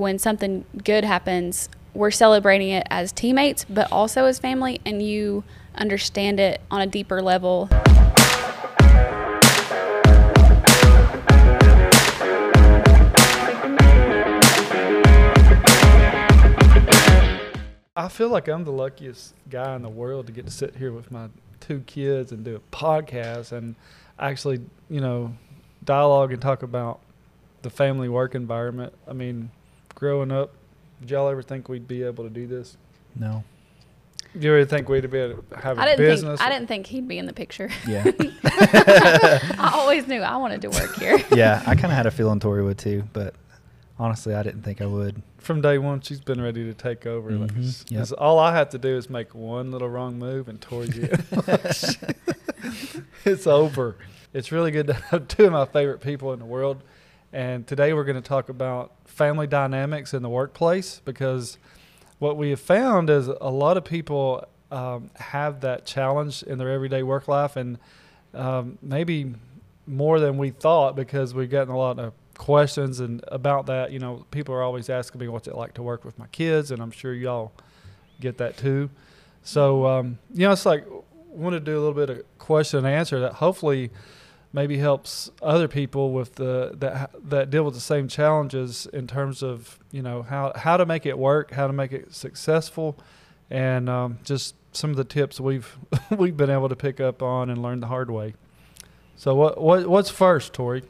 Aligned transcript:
when 0.00 0.18
something 0.18 0.64
good 0.82 1.04
happens, 1.04 1.68
we're 1.92 2.10
celebrating 2.10 2.70
it 2.70 2.86
as 2.88 3.12
teammates, 3.12 3.66
but 3.68 3.86
also 3.92 4.24
as 4.24 4.38
family, 4.38 4.80
and 4.86 5.02
you 5.02 5.44
understand 5.74 6.40
it 6.40 6.58
on 6.70 6.80
a 6.80 6.86
deeper 6.86 7.20
level. 7.20 7.68
I 17.94 18.08
feel 18.08 18.30
like 18.30 18.48
I'm 18.48 18.64
the 18.64 18.72
luckiest 18.72 19.34
guy 19.50 19.76
in 19.76 19.82
the 19.82 19.90
world 19.90 20.26
to 20.28 20.32
get 20.32 20.46
to 20.46 20.50
sit 20.50 20.76
here 20.76 20.92
with 20.92 21.10
my 21.10 21.28
two 21.60 21.80
kids 21.80 22.32
and 22.32 22.42
do 22.42 22.56
a 22.56 22.74
podcast 22.74 23.52
and 23.52 23.74
actually, 24.18 24.62
you 24.88 25.02
know, 25.02 25.34
dialogue 25.84 26.32
and 26.32 26.40
talk 26.40 26.62
about 26.62 27.00
the 27.60 27.68
family 27.68 28.08
work 28.08 28.34
environment. 28.34 28.94
I 29.06 29.12
mean, 29.12 29.50
growing 30.00 30.32
up, 30.32 30.50
did 31.00 31.10
y'all 31.10 31.28
ever 31.28 31.42
think 31.42 31.68
we'd 31.68 31.86
be 31.86 32.02
able 32.02 32.24
to 32.24 32.30
do 32.30 32.46
this? 32.46 32.76
No. 33.14 33.44
Did 34.32 34.44
you 34.44 34.54
ever 34.54 34.64
think 34.64 34.88
we'd 34.88 35.08
be 35.10 35.18
able 35.18 35.42
to 35.42 35.56
have 35.58 35.78
a 35.78 35.82
I 35.82 35.84
didn't 35.86 35.98
business? 35.98 36.40
think 36.40 36.50
I 36.50 36.52
didn't 36.52 36.68
think 36.68 36.86
he'd 36.86 37.06
be 37.06 37.18
in 37.18 37.26
the 37.26 37.32
picture. 37.32 37.68
Yeah. 37.86 38.04
I 38.44 39.70
always 39.74 40.06
knew 40.06 40.20
I 40.22 40.36
wanted 40.36 40.62
to 40.62 40.68
work 40.70 40.94
here. 40.96 41.18
yeah. 41.34 41.62
I 41.66 41.74
kind 41.74 41.86
of 41.86 41.90
had 41.92 42.06
a 42.06 42.10
feeling 42.10 42.40
Tori 42.40 42.62
would 42.62 42.78
too, 42.78 43.04
but 43.12 43.34
honestly, 43.98 44.34
I 44.34 44.42
didn't 44.42 44.62
think 44.62 44.80
I 44.80 44.86
would. 44.86 45.22
From 45.38 45.60
day 45.60 45.78
one, 45.78 46.00
she's 46.00 46.20
been 46.20 46.40
ready 46.40 46.64
to 46.64 46.74
take 46.74 47.06
over. 47.06 47.30
Like, 47.32 47.52
Mhm, 47.52 47.58
it's- 47.58 47.84
yep. 47.90 48.08
all 48.18 48.38
I 48.38 48.54
have 48.54 48.68
to 48.70 48.78
do 48.78 48.96
is 48.96 49.10
make 49.10 49.34
one 49.34 49.70
little 49.72 49.88
wrong 49.88 50.18
move, 50.18 50.48
and 50.48 50.60
Tori's 50.60 50.96
in. 50.98 51.10
it's 53.24 53.46
over. 53.46 53.96
It's 54.32 54.52
really 54.52 54.70
good 54.70 54.86
to 54.88 54.92
have 54.94 55.26
two 55.28 55.46
of 55.46 55.52
my 55.52 55.66
favorite 55.66 56.00
people 56.00 56.32
in 56.32 56.38
the 56.38 56.44
world. 56.44 56.82
And 57.32 57.64
today 57.64 57.92
we're 57.92 58.04
going 58.04 58.20
to 58.20 58.28
talk 58.28 58.48
about 58.48 58.92
family 59.04 59.46
dynamics 59.46 60.12
in 60.14 60.22
the 60.22 60.28
workplace 60.28 61.00
because 61.04 61.58
what 62.18 62.36
we 62.36 62.50
have 62.50 62.60
found 62.60 63.08
is 63.08 63.28
a 63.28 63.50
lot 63.50 63.76
of 63.76 63.84
people 63.84 64.44
um, 64.72 65.10
have 65.14 65.60
that 65.60 65.86
challenge 65.86 66.42
in 66.42 66.58
their 66.58 66.70
everyday 66.70 67.04
work 67.04 67.28
life, 67.28 67.54
and 67.54 67.78
um, 68.34 68.78
maybe 68.82 69.34
more 69.86 70.18
than 70.18 70.38
we 70.38 70.50
thought 70.50 70.96
because 70.96 71.32
we've 71.32 71.50
gotten 71.50 71.72
a 71.72 71.78
lot 71.78 71.98
of 71.98 72.12
questions 72.36 72.98
and 72.98 73.22
about 73.28 73.66
that. 73.66 73.92
You 73.92 74.00
know, 74.00 74.26
people 74.32 74.54
are 74.54 74.62
always 74.62 74.90
asking 74.90 75.20
me 75.20 75.28
what's 75.28 75.46
it 75.46 75.54
like 75.54 75.74
to 75.74 75.82
work 75.82 76.04
with 76.04 76.18
my 76.18 76.26
kids, 76.28 76.72
and 76.72 76.82
I'm 76.82 76.90
sure 76.90 77.14
y'all 77.14 77.52
get 78.20 78.38
that 78.38 78.56
too. 78.56 78.90
So, 79.44 79.86
um, 79.86 80.18
you 80.34 80.46
know, 80.46 80.52
it's 80.52 80.66
like 80.66 80.84
want 81.28 81.54
to 81.54 81.60
do 81.60 81.78
a 81.78 81.80
little 81.80 81.94
bit 81.94 82.10
of 82.10 82.38
question 82.38 82.78
and 82.80 82.88
answer 82.88 83.20
that 83.20 83.34
hopefully 83.34 83.90
maybe 84.52 84.78
helps 84.78 85.30
other 85.42 85.68
people 85.68 86.12
with 86.12 86.34
the 86.36 86.72
that 86.78 87.10
that 87.28 87.50
deal 87.50 87.64
with 87.64 87.74
the 87.74 87.80
same 87.80 88.08
challenges 88.08 88.86
in 88.92 89.06
terms 89.06 89.42
of 89.42 89.78
you 89.90 90.02
know 90.02 90.22
how 90.22 90.52
how 90.56 90.76
to 90.76 90.86
make 90.86 91.06
it 91.06 91.18
work, 91.18 91.52
how 91.52 91.66
to 91.66 91.72
make 91.72 91.92
it 91.92 92.14
successful, 92.14 92.98
and 93.48 93.88
um, 93.88 94.18
just 94.24 94.54
some 94.72 94.90
of 94.90 94.96
the 94.96 95.04
tips 95.04 95.40
we've 95.40 95.78
we've 96.16 96.36
been 96.36 96.50
able 96.50 96.68
to 96.68 96.76
pick 96.76 97.00
up 97.00 97.22
on 97.22 97.50
and 97.50 97.62
learn 97.62 97.80
the 97.80 97.86
hard 97.86 98.10
way. 98.10 98.34
So 99.16 99.34
what 99.34 99.60
what 99.60 99.86
what's 99.86 100.10
first, 100.10 100.52
Tori? 100.52 100.82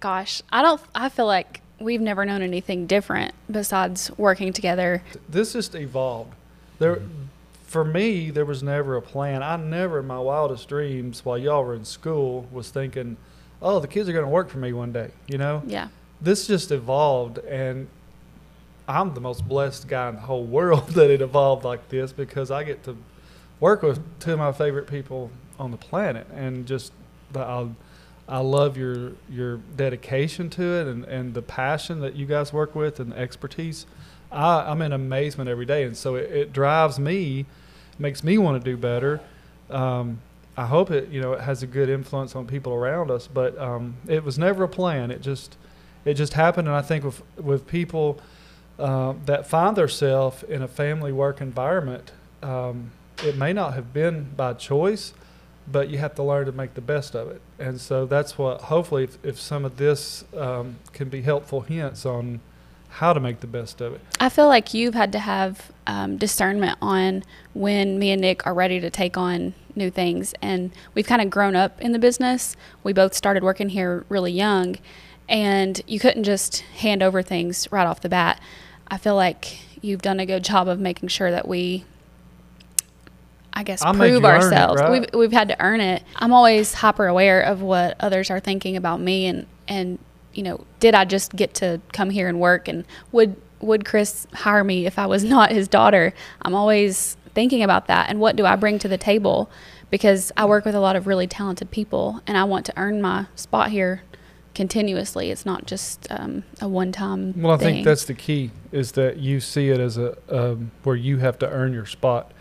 Gosh, 0.00 0.42
I 0.50 0.62
don't. 0.62 0.80
I 0.94 1.08
feel 1.08 1.26
like 1.26 1.60
we've 1.78 2.00
never 2.00 2.24
known 2.24 2.42
anything 2.42 2.86
different 2.86 3.34
besides 3.50 4.10
working 4.16 4.52
together. 4.52 5.02
This 5.28 5.52
just 5.52 5.74
evolved. 5.74 6.34
There, 6.78 7.02
for 7.70 7.84
me, 7.84 8.30
there 8.30 8.44
was 8.44 8.64
never 8.64 8.96
a 8.96 9.02
plan. 9.02 9.44
I 9.44 9.54
never, 9.54 10.00
in 10.00 10.06
my 10.08 10.18
wildest 10.18 10.68
dreams, 10.68 11.24
while 11.24 11.38
y'all 11.38 11.64
were 11.64 11.76
in 11.76 11.84
school, 11.84 12.48
was 12.50 12.68
thinking, 12.68 13.16
"Oh, 13.62 13.78
the 13.78 13.86
kids 13.86 14.08
are 14.08 14.12
going 14.12 14.24
to 14.24 14.30
work 14.30 14.48
for 14.50 14.58
me 14.58 14.72
one 14.72 14.90
day." 14.90 15.12
You 15.28 15.38
know, 15.38 15.62
Yeah. 15.64 15.86
this 16.20 16.48
just 16.48 16.72
evolved, 16.72 17.38
and 17.38 17.86
I'm 18.88 19.14
the 19.14 19.20
most 19.20 19.46
blessed 19.46 19.86
guy 19.86 20.08
in 20.08 20.16
the 20.16 20.22
whole 20.22 20.42
world 20.44 20.88
that 20.98 21.10
it 21.10 21.22
evolved 21.22 21.64
like 21.64 21.88
this 21.90 22.12
because 22.12 22.50
I 22.50 22.64
get 22.64 22.82
to 22.84 22.96
work 23.60 23.82
with 23.82 24.00
two 24.18 24.32
of 24.32 24.40
my 24.40 24.50
favorite 24.50 24.88
people 24.88 25.30
on 25.56 25.70
the 25.70 25.76
planet, 25.76 26.26
and 26.34 26.66
just 26.66 26.92
the, 27.32 27.38
I, 27.38 27.68
I 28.28 28.38
love 28.38 28.76
your 28.76 29.12
your 29.30 29.58
dedication 29.76 30.50
to 30.50 30.62
it 30.80 30.88
and, 30.88 31.04
and 31.04 31.34
the 31.34 31.42
passion 31.42 32.00
that 32.00 32.16
you 32.16 32.26
guys 32.26 32.52
work 32.52 32.74
with 32.74 32.98
and 32.98 33.12
the 33.12 33.18
expertise. 33.18 33.86
I, 34.32 34.70
I'm 34.70 34.82
in 34.82 34.92
amazement 34.92 35.48
every 35.48 35.66
day, 35.66 35.84
and 35.84 35.96
so 35.96 36.16
it, 36.16 36.30
it 36.32 36.52
drives 36.52 36.98
me, 36.98 37.46
makes 38.00 38.24
me 38.24 38.38
want 38.38 38.62
to 38.62 38.70
do 38.70 38.76
better. 38.76 39.20
Um, 39.68 40.20
I 40.56 40.66
hope 40.66 40.90
it 40.90 41.08
you 41.10 41.20
know 41.20 41.32
it 41.34 41.40
has 41.40 41.62
a 41.62 41.66
good 41.66 41.88
influence 41.88 42.34
on 42.34 42.46
people 42.46 42.72
around 42.72 43.10
us, 43.10 43.26
but 43.26 43.56
um, 43.58 43.96
it 44.08 44.24
was 44.24 44.38
never 44.38 44.64
a 44.64 44.68
plan. 44.68 45.10
It 45.10 45.22
just 45.22 45.56
it 46.04 46.14
just 46.14 46.32
happened, 46.34 46.68
and 46.68 46.76
I 46.76 46.82
think 46.82 47.04
with 47.04 47.22
with 47.36 47.66
people 47.66 48.20
uh, 48.78 49.14
that 49.26 49.46
find 49.46 49.76
themselves 49.76 50.42
in 50.42 50.62
a 50.62 50.68
family 50.68 51.12
work 51.12 51.40
environment, 51.40 52.12
um, 52.42 52.90
it 53.22 53.36
may 53.36 53.52
not 53.52 53.74
have 53.74 53.92
been 53.92 54.30
by 54.36 54.54
choice, 54.54 55.12
but 55.70 55.88
you 55.88 55.98
have 55.98 56.14
to 56.14 56.22
learn 56.22 56.46
to 56.46 56.52
make 56.52 56.74
the 56.74 56.80
best 56.80 57.14
of 57.14 57.28
it. 57.28 57.40
And 57.58 57.80
so 57.80 58.06
that's 58.06 58.38
what 58.38 58.62
hopefully, 58.62 59.04
if, 59.04 59.24
if 59.24 59.38
some 59.38 59.64
of 59.64 59.76
this 59.76 60.24
um, 60.36 60.76
can 60.92 61.08
be 61.08 61.22
helpful 61.22 61.60
hints 61.60 62.06
on 62.06 62.40
how 62.90 63.12
to 63.12 63.20
make 63.20 63.40
the 63.40 63.46
best 63.46 63.80
of 63.80 63.94
it. 63.94 64.00
I 64.18 64.28
feel 64.28 64.48
like 64.48 64.74
you've 64.74 64.94
had 64.94 65.12
to 65.12 65.20
have 65.20 65.72
um, 65.86 66.16
discernment 66.16 66.76
on 66.82 67.22
when 67.54 67.98
me 67.98 68.10
and 68.10 68.20
Nick 68.20 68.46
are 68.46 68.54
ready 68.54 68.80
to 68.80 68.90
take 68.90 69.16
on 69.16 69.54
new 69.76 69.90
things. 69.90 70.34
And 70.42 70.72
we've 70.94 71.06
kind 71.06 71.22
of 71.22 71.30
grown 71.30 71.56
up 71.56 71.80
in 71.80 71.92
the 71.92 71.98
business. 71.98 72.56
We 72.82 72.92
both 72.92 73.14
started 73.14 73.42
working 73.42 73.70
here 73.70 74.04
really 74.08 74.32
young, 74.32 74.76
and 75.28 75.80
you 75.86 76.00
couldn't 76.00 76.24
just 76.24 76.60
hand 76.60 77.02
over 77.02 77.22
things 77.22 77.70
right 77.70 77.86
off 77.86 78.00
the 78.00 78.08
bat. 78.08 78.40
I 78.88 78.98
feel 78.98 79.14
like 79.14 79.58
you've 79.80 80.02
done 80.02 80.20
a 80.20 80.26
good 80.26 80.44
job 80.44 80.68
of 80.68 80.78
making 80.80 81.08
sure 81.08 81.30
that 81.30 81.46
we. 81.46 81.84
I 83.52 83.62
guess 83.62 83.82
I 83.82 83.92
prove 83.92 84.24
earn 84.24 84.36
it, 84.42 84.44
ourselves. 84.44 84.80
right? 84.80 84.90
We've 84.90 85.06
we've 85.12 85.32
had 85.32 85.48
to 85.48 85.60
earn 85.60 85.80
it. 85.80 86.02
I'm 86.16 86.32
always 86.32 86.74
hyper 86.74 87.06
aware 87.06 87.40
of 87.40 87.62
what 87.62 87.96
others 88.00 88.30
are 88.30 88.40
thinking 88.40 88.76
about 88.76 89.00
me 89.00 89.26
and 89.26 89.46
and 89.66 89.98
you 90.34 90.42
know, 90.42 90.64
did 90.78 90.94
I 90.94 91.04
just 91.04 91.34
get 91.34 91.54
to 91.54 91.80
come 91.92 92.10
here 92.10 92.28
and 92.28 92.40
work 92.40 92.68
and 92.68 92.84
would 93.12 93.36
would 93.60 93.84
Chris 93.84 94.26
hire 94.32 94.64
me 94.64 94.86
if 94.86 94.98
I 94.98 95.06
was 95.06 95.24
not 95.36 95.50
his 95.50 95.68
daughter? 95.68 96.14
I'm 96.42 96.54
always 96.54 97.16
thinking 97.34 97.62
about 97.62 97.86
that 97.86 98.10
and 98.10 98.20
what 98.20 98.36
do 98.36 98.44
I 98.44 98.56
bring 98.56 98.78
to 98.80 98.88
the 98.88 98.98
table 98.98 99.50
because 99.90 100.32
I 100.36 100.46
work 100.46 100.64
with 100.64 100.74
a 100.74 100.80
lot 100.80 100.96
of 100.96 101.06
really 101.06 101.26
talented 101.26 101.70
people 101.70 102.20
and 102.26 102.36
I 102.36 102.44
want 102.44 102.66
to 102.66 102.72
earn 102.76 103.00
my 103.00 103.26
spot 103.34 103.70
here 103.70 104.02
continuously. 104.54 105.30
It's 105.30 105.46
not 105.46 105.66
just 105.66 106.06
um, 106.10 106.44
a 106.60 106.68
one 106.68 106.92
time. 106.92 107.40
Well, 107.40 107.52
I 107.52 107.56
think 107.56 107.84
that's 107.84 108.04
the 108.04 108.14
key 108.14 108.50
is 108.72 108.92
that 108.92 109.18
you 109.18 109.40
see 109.40 109.70
it 109.70 109.80
as 109.80 109.98
a 109.98 110.16
um, 110.28 110.70
where 110.82 110.96
you 110.96 111.18
have 111.18 111.38
to 111.40 111.48
earn 111.48 111.72
your 111.72 111.86
spot. 111.86 112.32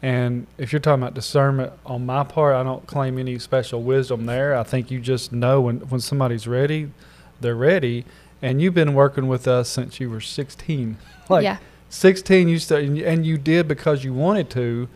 And 0.00 0.48
if 0.58 0.72
you're 0.72 0.80
talking 0.80 1.02
about 1.02 1.14
discernment 1.14 1.72
on 1.86 2.04
my 2.04 2.24
part, 2.24 2.56
I 2.56 2.64
don't 2.64 2.86
claim 2.86 3.18
any 3.18 3.38
special 3.38 3.82
wisdom 3.82 4.26
there. 4.26 4.56
I 4.56 4.64
think 4.64 4.90
you 4.90 5.00
just 5.00 5.32
know 5.32 5.60
when, 5.60 5.78
when 5.88 6.00
somebody's 6.00 6.48
ready, 6.48 6.90
they're 7.42 7.54
ready. 7.54 8.04
And 8.40 8.60
you've 8.60 8.74
been 8.74 8.94
working 8.94 9.28
with 9.28 9.46
us 9.46 9.68
since 9.68 10.00
you 10.00 10.10
were 10.10 10.20
16. 10.20 10.96
Like 11.28 11.44
yeah. 11.44 11.58
16, 11.88 12.48
you 12.48 12.58
started, 12.58 12.98
and 12.98 13.24
you 13.24 13.38
did 13.38 13.68
because 13.68 14.02
you 14.02 14.12
wanted 14.12 14.50
to, 14.50 14.88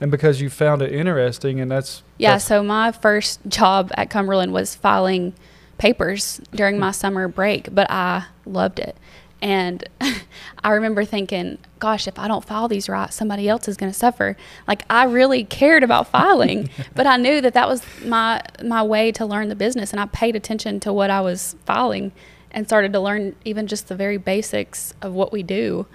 and 0.00 0.10
because 0.10 0.40
you 0.40 0.48
found 0.48 0.80
it 0.80 0.92
interesting. 0.92 1.60
And 1.60 1.70
that's 1.70 2.02
Yeah, 2.18 2.30
that's- 2.30 2.46
so 2.46 2.62
my 2.62 2.92
first 2.92 3.40
job 3.48 3.90
at 3.94 4.08
Cumberland 4.08 4.52
was 4.52 4.74
filing 4.74 5.34
papers 5.76 6.40
during 6.54 6.76
hmm. 6.76 6.82
my 6.82 6.90
summer 6.92 7.26
break, 7.26 7.74
but 7.74 7.90
I 7.90 8.26
loved 8.46 8.78
it. 8.78 8.96
And 9.42 9.84
I 10.64 10.70
remember 10.70 11.04
thinking, 11.04 11.58
gosh, 11.80 12.06
if 12.06 12.18
I 12.18 12.28
don't 12.28 12.44
file 12.44 12.68
these 12.68 12.88
right, 12.88 13.12
somebody 13.12 13.48
else 13.48 13.68
is 13.68 13.76
going 13.76 13.92
to 13.92 13.98
suffer. 13.98 14.36
Like 14.66 14.84
I 14.88 15.04
really 15.04 15.44
cared 15.44 15.82
about 15.82 16.06
filing, 16.06 16.70
but 16.94 17.06
I 17.06 17.16
knew 17.16 17.40
that 17.42 17.52
that 17.54 17.68
was 17.68 17.82
my 18.04 18.40
my 18.64 18.82
way 18.82 19.12
to 19.12 19.26
learn 19.26 19.48
the 19.48 19.56
business 19.56 19.90
and 19.92 20.00
I 20.00 20.06
paid 20.06 20.36
attention 20.36 20.80
to 20.80 20.92
what 20.92 21.10
I 21.10 21.20
was 21.20 21.56
filing 21.66 22.12
and 22.52 22.66
started 22.66 22.92
to 22.92 23.00
learn 23.00 23.34
even 23.44 23.66
just 23.66 23.88
the 23.88 23.96
very 23.96 24.16
basics 24.16 24.94
of 25.02 25.12
what 25.12 25.32
we 25.32 25.42
do. 25.42 25.86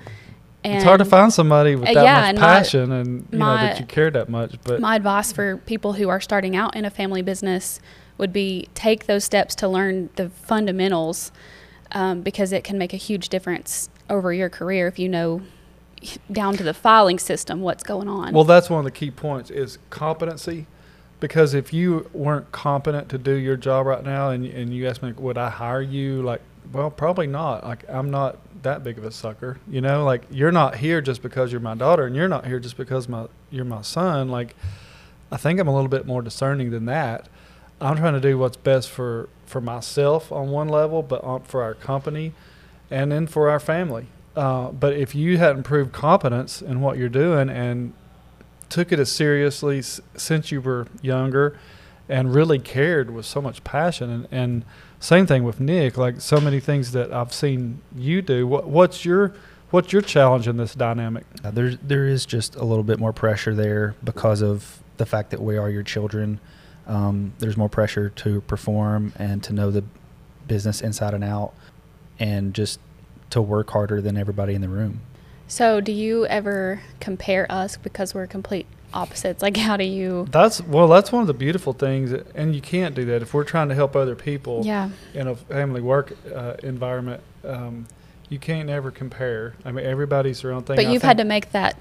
And 0.63 0.75
it's 0.75 0.83
hard 0.83 0.99
to 0.99 1.05
find 1.05 1.31
somebody 1.31 1.75
with 1.75 1.85
that 1.85 2.03
yeah, 2.03 2.15
much 2.15 2.29
and 2.29 2.39
my- 2.39 2.45
passion 2.45 2.91
and 2.91 3.27
you 3.31 3.37
know 3.37 3.45
that 3.45 3.79
you 3.79 3.85
care 3.85 4.11
that 4.11 4.27
much. 4.27 4.55
But 4.63 4.81
my 4.81 4.97
advice 4.97 5.31
for 5.31 5.57
people 5.57 5.93
who 5.93 6.09
are 6.09 6.19
starting 6.19 6.57
out 6.57 6.75
in 6.75 6.83
a 6.83 6.89
family 6.89 7.21
business 7.21 7.79
would 8.17 8.33
be 8.33 8.67
take 8.73 9.05
those 9.05 9.23
steps 9.23 9.55
to 9.55 9.69
learn 9.69 10.09
the 10.15 10.29
fundamentals 10.29 11.31
um, 11.91 12.21
because 12.21 12.51
it 12.51 12.63
can 12.63 12.77
make 12.77 12.93
a 12.93 12.97
huge 12.97 13.29
difference 13.29 13.89
over 14.09 14.33
your 14.33 14.49
career 14.49 14.87
if 14.87 14.97
you 14.99 15.09
know 15.09 15.41
down 16.31 16.55
to 16.55 16.63
the 16.63 16.73
filing 16.73 17.19
system 17.19 17.61
what's 17.61 17.83
going 17.83 18.07
on. 18.07 18.33
Well, 18.33 18.43
that's 18.43 18.69
one 18.69 18.79
of 18.79 18.85
the 18.85 18.91
key 18.91 19.11
points 19.11 19.49
is 19.49 19.79
competency. 19.89 20.67
Because 21.19 21.55
if 21.55 21.73
you 21.73 22.09
weren't 22.13 22.51
competent 22.51 23.09
to 23.09 23.17
do 23.17 23.33
your 23.33 23.57
job 23.57 23.87
right 23.87 24.03
now, 24.03 24.29
and 24.29 24.45
and 24.45 24.71
you 24.71 24.87
ask 24.87 25.01
me, 25.01 25.13
would 25.13 25.37
I 25.37 25.49
hire 25.49 25.81
you? 25.81 26.21
Like, 26.21 26.41
well, 26.71 26.91
probably 26.91 27.25
not. 27.25 27.63
Like, 27.63 27.89
I'm 27.89 28.11
not 28.11 28.37
that 28.61 28.83
big 28.83 28.99
of 28.99 29.03
a 29.03 29.11
sucker. 29.11 29.57
You 29.67 29.81
know, 29.81 30.05
like 30.05 30.23
you're 30.29 30.51
not 30.51 30.75
here 30.75 31.01
just 31.01 31.23
because 31.23 31.51
you're 31.51 31.61
my 31.61 31.73
daughter, 31.73 32.05
and 32.05 32.15
you're 32.15 32.27
not 32.27 32.45
here 32.45 32.59
just 32.59 32.77
because 32.77 33.09
my 33.09 33.27
you're 33.49 33.65
my 33.65 33.81
son. 33.81 34.29
Like, 34.29 34.55
I 35.31 35.37
think 35.37 35.59
I'm 35.59 35.67
a 35.67 35.73
little 35.73 35.89
bit 35.89 36.05
more 36.05 36.21
discerning 36.21 36.69
than 36.69 36.85
that. 36.85 37.27
I'm 37.79 37.97
trying 37.97 38.13
to 38.13 38.19
do 38.19 38.37
what's 38.37 38.57
best 38.57 38.89
for 38.89 39.29
for 39.45 39.61
myself 39.61 40.31
on 40.31 40.49
one 40.49 40.67
level, 40.67 41.01
but 41.01 41.23
on, 41.23 41.41
for 41.43 41.63
our 41.63 41.73
company, 41.73 42.33
and 42.91 43.11
then 43.11 43.27
for 43.27 43.49
our 43.49 43.59
family. 43.59 44.07
Uh, 44.35 44.69
but 44.71 44.93
if 44.93 45.15
you 45.15 45.37
hadn't 45.37 45.63
proved 45.63 45.93
competence 45.93 46.61
in 46.61 46.81
what 46.81 46.97
you're 46.97 47.07
doing 47.09 47.49
and 47.49 47.93
took 48.69 48.91
it 48.91 48.99
as 48.99 49.09
seriously 49.11 49.79
s- 49.79 50.01
since 50.17 50.51
you 50.51 50.59
were 50.61 50.85
younger 51.01 51.57
and 52.09 52.35
really 52.35 52.59
cared 52.59 53.09
with 53.09 53.25
so 53.25 53.41
much 53.41 53.63
passion 53.63 54.09
and, 54.09 54.27
and 54.31 54.65
same 54.99 55.25
thing 55.25 55.43
with 55.43 55.59
Nick 55.59 55.97
like 55.97 56.19
so 56.21 56.39
many 56.41 56.59
things 56.59 56.91
that 56.91 57.11
I've 57.13 57.33
seen 57.33 57.81
you 57.95 58.21
do 58.21 58.45
what, 58.45 58.67
what's 58.67 59.05
your 59.05 59.33
what's 59.71 59.91
your 59.93 60.01
challenge 60.01 60.47
in 60.47 60.57
this 60.57 60.75
dynamic 60.75 61.25
Uh, 61.43 61.51
there's 61.51 61.77
there 61.79 62.05
is 62.07 62.25
just 62.25 62.55
a 62.57 62.63
little 62.65 62.83
bit 62.83 62.99
more 62.99 63.13
pressure 63.13 63.55
there 63.55 63.95
because 64.03 64.41
of 64.41 64.79
the 64.97 65.05
fact 65.05 65.31
that 65.31 65.41
we 65.41 65.57
are 65.57 65.69
your 65.69 65.83
children. 65.83 66.39
Um, 66.87 67.33
there's 67.39 67.57
more 67.57 67.69
pressure 67.69 68.09
to 68.09 68.41
perform 68.41 69.13
and 69.17 69.43
to 69.43 69.53
know 69.53 69.71
the 69.71 69.83
business 70.47 70.81
inside 70.81 71.13
and 71.13 71.23
out, 71.23 71.53
and 72.19 72.53
just 72.53 72.79
to 73.31 73.41
work 73.41 73.69
harder 73.71 74.01
than 74.01 74.17
everybody 74.17 74.53
in 74.55 74.61
the 74.61 74.69
room. 74.69 75.01
So, 75.49 75.81
do 75.81 75.91
you 75.91 76.25
ever 76.27 76.81
compare 76.99 77.49
us 77.51 77.77
because 77.77 78.13
we're 78.13 78.27
complete 78.27 78.65
opposites? 78.93 79.41
Like, 79.47 79.57
how 79.57 79.75
do 79.77 79.83
you? 79.83 80.27
that's 80.31 80.61
well 80.61 80.87
that's 80.87 81.11
one 81.11 81.21
of 81.21 81.27
the 81.27 81.33
beautiful 81.33 81.73
things 81.73 82.13
and 82.35 82.55
you 82.55 82.61
can't 82.61 82.95
do 82.95 83.03
that 83.05 83.21
if 83.21 83.33
we're 83.33 83.43
trying 83.43 83.67
to 83.69 83.75
help 83.75 83.95
other 83.97 84.15
people 84.15 84.61
Yeah. 84.65 84.89
in 85.13 85.27
a 85.27 85.35
family 85.35 85.81
work 85.81 86.13
uh, 86.33 86.53
environment 86.63 87.21
um, 87.43 87.85
you 88.29 88.39
can't 88.39 88.69
ever 88.69 88.89
compare 88.91 89.55
I 89.65 89.71
mean 89.73 89.85
everybody's 89.85 90.41
their 90.41 90.53
own 90.53 90.63
thing 90.63 90.77
But 90.77 90.85
I 90.85 90.91
you've 90.93 91.01
had 91.01 91.17
to 91.17 91.25
make 91.25 91.51
that 91.51 91.77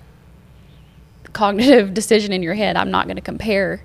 cognitive 1.32 1.94
decision 2.00 2.32
in 2.32 2.42
your 2.42 2.54
head. 2.54 2.76
I'm 2.76 2.90
not 2.90 3.06
going 3.06 3.16
to 3.16 3.22
compare 3.22 3.82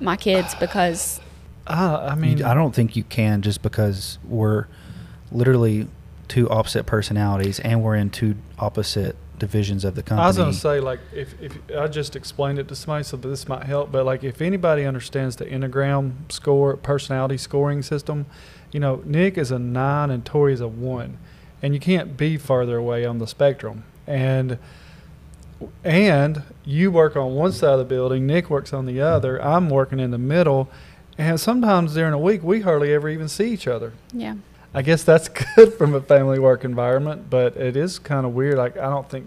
my 0.00 0.16
kids 0.16 0.54
because 0.56 1.20
uh, 1.66 1.72
I 2.02 2.08
I 2.08 2.14
mean 2.14 2.36
mean, 2.36 2.44
I 2.44 2.54
don't 2.54 2.74
think 2.74 2.96
you 2.96 3.04
can 3.04 3.42
just 3.42 3.62
because 3.62 4.18
we're 4.24 4.66
literally 5.30 5.88
two 6.28 6.48
opposite 6.50 6.84
personalities 6.84 7.58
and 7.60 7.82
we're 7.82 7.96
in 7.96 8.10
two 8.10 8.36
opposite 8.58 9.16
divisions 9.38 9.84
of 9.84 9.94
the 9.94 10.02
company. 10.02 10.24
I 10.24 10.26
was 10.26 10.36
going 10.36 10.52
to 10.52 10.58
say, 10.58 10.80
like, 10.80 11.00
if, 11.14 11.40
if 11.40 11.56
I 11.76 11.86
just 11.86 12.16
explained 12.16 12.58
it 12.58 12.68
to 12.68 12.76
somebody, 12.76 13.04
so 13.04 13.16
this 13.16 13.48
might 13.48 13.64
help, 13.64 13.92
but 13.92 14.04
like, 14.04 14.24
if 14.24 14.40
anybody 14.42 14.84
understands 14.84 15.36
the 15.36 15.46
Enneagram 15.46 16.30
score, 16.30 16.76
personality 16.76 17.38
scoring 17.38 17.82
system, 17.82 18.26
you 18.72 18.80
know, 18.80 19.02
Nick 19.04 19.38
is 19.38 19.50
a 19.50 19.58
nine 19.58 20.10
and 20.10 20.24
Tori 20.24 20.52
is 20.52 20.60
a 20.60 20.68
one, 20.68 21.18
and 21.62 21.72
you 21.72 21.80
can't 21.80 22.16
be 22.16 22.36
farther 22.36 22.76
away 22.76 23.04
on 23.04 23.18
the 23.18 23.26
spectrum. 23.26 23.84
And 24.06 24.58
and 25.84 26.42
you 26.64 26.90
work 26.90 27.16
on 27.16 27.34
one 27.34 27.52
side 27.52 27.72
of 27.72 27.78
the 27.78 27.84
building, 27.84 28.26
Nick 28.26 28.48
works 28.50 28.72
on 28.72 28.86
the 28.86 29.00
other. 29.00 29.42
I'm 29.42 29.68
working 29.70 29.98
in 30.00 30.10
the 30.10 30.18
middle, 30.18 30.68
and 31.16 31.40
sometimes 31.40 31.94
during 31.94 32.12
a 32.12 32.18
week 32.18 32.42
we 32.42 32.60
hardly 32.60 32.92
ever 32.92 33.08
even 33.08 33.28
see 33.28 33.50
each 33.52 33.66
other. 33.66 33.92
yeah. 34.12 34.34
I 34.74 34.82
guess 34.82 35.02
that's 35.02 35.28
good 35.56 35.72
from 35.74 35.94
a 35.94 36.00
family 36.00 36.38
work 36.38 36.62
environment, 36.62 37.30
but 37.30 37.56
it 37.56 37.74
is 37.74 37.98
kind 37.98 38.26
of 38.26 38.34
weird. 38.34 38.58
Like 38.58 38.76
I 38.76 38.90
don't 38.90 39.08
think 39.08 39.26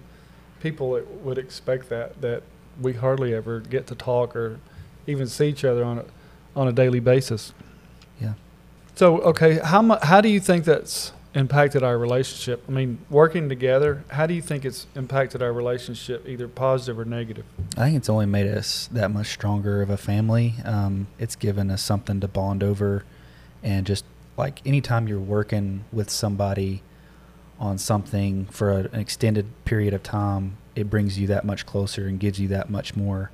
people 0.61 1.01
would 1.23 1.39
expect 1.39 1.89
that 1.89 2.21
that 2.21 2.43
we 2.79 2.93
hardly 2.93 3.33
ever 3.33 3.59
get 3.59 3.87
to 3.87 3.95
talk 3.95 4.35
or 4.35 4.59
even 5.07 5.25
see 5.27 5.49
each 5.49 5.65
other 5.65 5.83
on 5.83 5.97
a 5.97 6.05
on 6.55 6.67
a 6.67 6.71
daily 6.71 6.99
basis. 6.99 7.53
Yeah. 8.21 8.33
So 8.93 9.17
okay, 9.21 9.57
how 9.57 9.81
mu- 9.81 9.97
how 10.03 10.21
do 10.21 10.29
you 10.29 10.39
think 10.39 10.63
that's 10.63 11.11
impacted 11.33 11.83
our 11.83 11.97
relationship? 11.97 12.63
I 12.67 12.71
mean, 12.71 12.99
working 13.09 13.49
together, 13.49 14.03
how 14.09 14.25
do 14.25 14.33
you 14.33 14.41
think 14.41 14.65
it's 14.65 14.87
impacted 14.95 15.41
our 15.41 15.53
relationship, 15.53 16.27
either 16.27 16.47
positive 16.47 16.99
or 16.99 17.05
negative? 17.05 17.45
I 17.77 17.85
think 17.85 17.97
it's 17.97 18.09
only 18.09 18.25
made 18.25 18.47
us 18.47 18.87
that 18.91 19.11
much 19.11 19.27
stronger 19.27 19.81
of 19.81 19.89
a 19.89 19.97
family. 19.97 20.55
Um, 20.65 21.07
it's 21.19 21.35
given 21.35 21.71
us 21.71 21.81
something 21.81 22.19
to 22.19 22.27
bond 22.27 22.63
over, 22.63 23.05
and 23.63 23.85
just 23.85 24.03
like 24.37 24.65
anytime 24.65 25.07
you're 25.07 25.19
working 25.19 25.85
with 25.91 26.09
somebody 26.09 26.81
on 27.59 27.77
something 27.77 28.45
for 28.47 28.71
a, 28.71 28.77
an 28.91 28.99
extended 28.99 29.45
period 29.65 29.93
of 29.93 30.03
time, 30.03 30.57
it 30.75 30.89
brings 30.89 31.17
you 31.17 31.27
that 31.27 31.45
much 31.45 31.65
closer 31.65 32.07
and 32.07 32.19
gives 32.19 32.39
you 32.39 32.47
that 32.49 32.69
much 32.69 32.95
more 32.95 33.31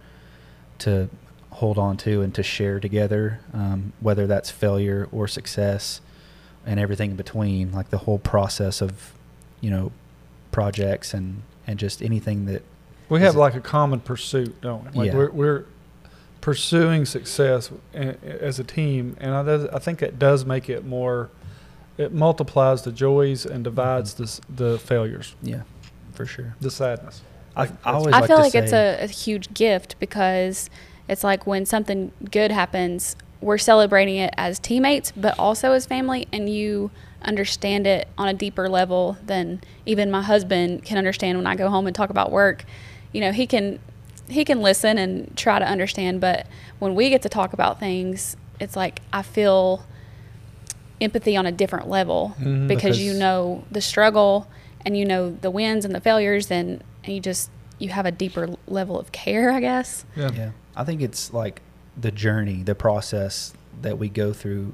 to 0.79 1.09
hold 1.51 1.77
on 1.77 1.97
to 1.97 2.21
and 2.21 2.35
to 2.35 2.43
share 2.43 2.79
together, 2.79 3.39
um, 3.53 3.93
whether 3.99 4.27
that's 4.27 4.51
failure 4.51 5.07
or 5.11 5.27
success 5.27 6.01
and 6.67 6.79
everything 6.79 7.11
in 7.11 7.17
between, 7.17 7.71
like 7.71 7.89
the 7.89 7.97
whole 7.99 8.19
process 8.19 8.81
of, 8.81 9.13
you 9.61 9.71
know, 9.71 9.91
projects 10.51 11.13
and, 11.13 11.41
and 11.65 11.79
just 11.79 12.01
anything 12.03 12.45
that 12.45 12.61
We 13.09 13.21
have 13.21 13.35
it- 13.35 13.39
like 13.39 13.55
a 13.55 13.61
common 13.61 13.99
pursuit, 14.01 14.59
don't 14.61 14.83
we? 14.91 14.99
Like 14.99 15.07
Yeah. 15.07 15.15
we're, 15.17 15.31
we're 15.31 15.65
pursuing 16.41 17.05
success 17.05 17.71
as 17.93 18.59
a 18.59 18.63
team, 18.63 19.15
and 19.19 19.33
I, 19.33 19.43
does, 19.43 19.65
I 19.69 19.79
think 19.79 20.01
it 20.01 20.19
does 20.19 20.45
make 20.45 20.69
it 20.69 20.85
more. 20.85 21.29
It 21.97 22.13
multiplies 22.13 22.83
the 22.83 22.91
joys 22.91 23.45
and 23.45 23.63
divides 23.63 24.13
mm-hmm. 24.13 24.23
the 24.23 24.27
s- 24.27 24.41
the 24.49 24.79
failures, 24.79 25.35
Yeah, 25.41 25.61
for 26.13 26.25
sure. 26.25 26.55
the 26.61 26.69
sadness. 26.71 27.21
I, 27.55 27.63
I 27.83 27.93
always 27.93 28.13
I 28.13 28.19
like 28.19 28.27
feel 28.27 28.37
to 28.37 28.43
like 28.43 28.55
it's 28.55 28.71
a, 28.71 29.03
a 29.03 29.07
huge 29.07 29.51
gift 29.55 29.95
because 29.99 30.69
it's 31.07 31.23
like 31.23 31.47
when 31.47 31.65
something 31.65 32.11
good 32.31 32.51
happens, 32.51 33.15
we're 33.41 33.57
celebrating 33.57 34.17
it 34.17 34.33
as 34.37 34.59
teammates, 34.59 35.11
but 35.15 35.37
also 35.37 35.71
as 35.73 35.85
family, 35.85 36.27
and 36.33 36.49
you 36.49 36.91
understand 37.21 37.85
it 37.87 38.07
on 38.17 38.27
a 38.27 38.33
deeper 38.33 38.69
level 38.69 39.17
than 39.25 39.61
even 39.85 40.09
my 40.11 40.21
husband 40.21 40.83
can 40.85 40.97
understand 40.97 41.37
when 41.37 41.47
I 41.47 41.55
go 41.55 41.69
home 41.69 41.87
and 41.87 41.95
talk 41.95 42.09
about 42.09 42.31
work. 42.31 42.63
You 43.11 43.21
know, 43.21 43.31
he 43.31 43.47
can 43.47 43.79
he 44.29 44.43
can 44.43 44.61
listen 44.61 44.97
and 44.97 45.35
try 45.37 45.57
to 45.57 45.65
understand, 45.65 46.19
but 46.19 46.47
when 46.79 46.95
we 46.95 47.09
get 47.09 47.21
to 47.21 47.29
talk 47.29 47.53
about 47.53 47.79
things, 47.79 48.35
it's 48.59 48.75
like 48.75 49.01
I 49.13 49.21
feel 49.21 49.85
empathy 50.99 51.37
on 51.37 51.45
a 51.45 51.51
different 51.51 51.87
level 51.87 52.35
Mhm. 52.39 52.67
because, 52.67 52.99
you 52.99 53.13
know 53.13 53.63
the 53.71 53.81
struggle 53.81 54.47
and 54.85 54.97
you 54.97 55.05
know 55.05 55.31
the 55.41 55.51
wins 55.51 55.85
and 55.85 55.93
the 55.93 56.01
failures 56.01 56.49
and, 56.51 56.83
and 57.03 57.13
you 57.13 57.19
just 57.21 57.49
you 57.79 57.89
have 57.89 58.05
a 58.07 58.11
deeper 58.11 58.49
level 58.67 58.99
of 58.99 59.11
care 59.11 59.51
i 59.51 59.59
guess 59.59 60.05
Yeah. 60.15 60.31
Yeah, 60.35 60.49
I 60.75 60.83
think 60.83 61.01
it's 61.01 61.31
like 61.33 61.61
the 61.99 62.11
journey, 62.11 62.63
the 62.63 62.75
process 62.75 63.53
that 63.81 63.97
we 63.97 64.09
go 64.09 64.33
through. 64.33 64.73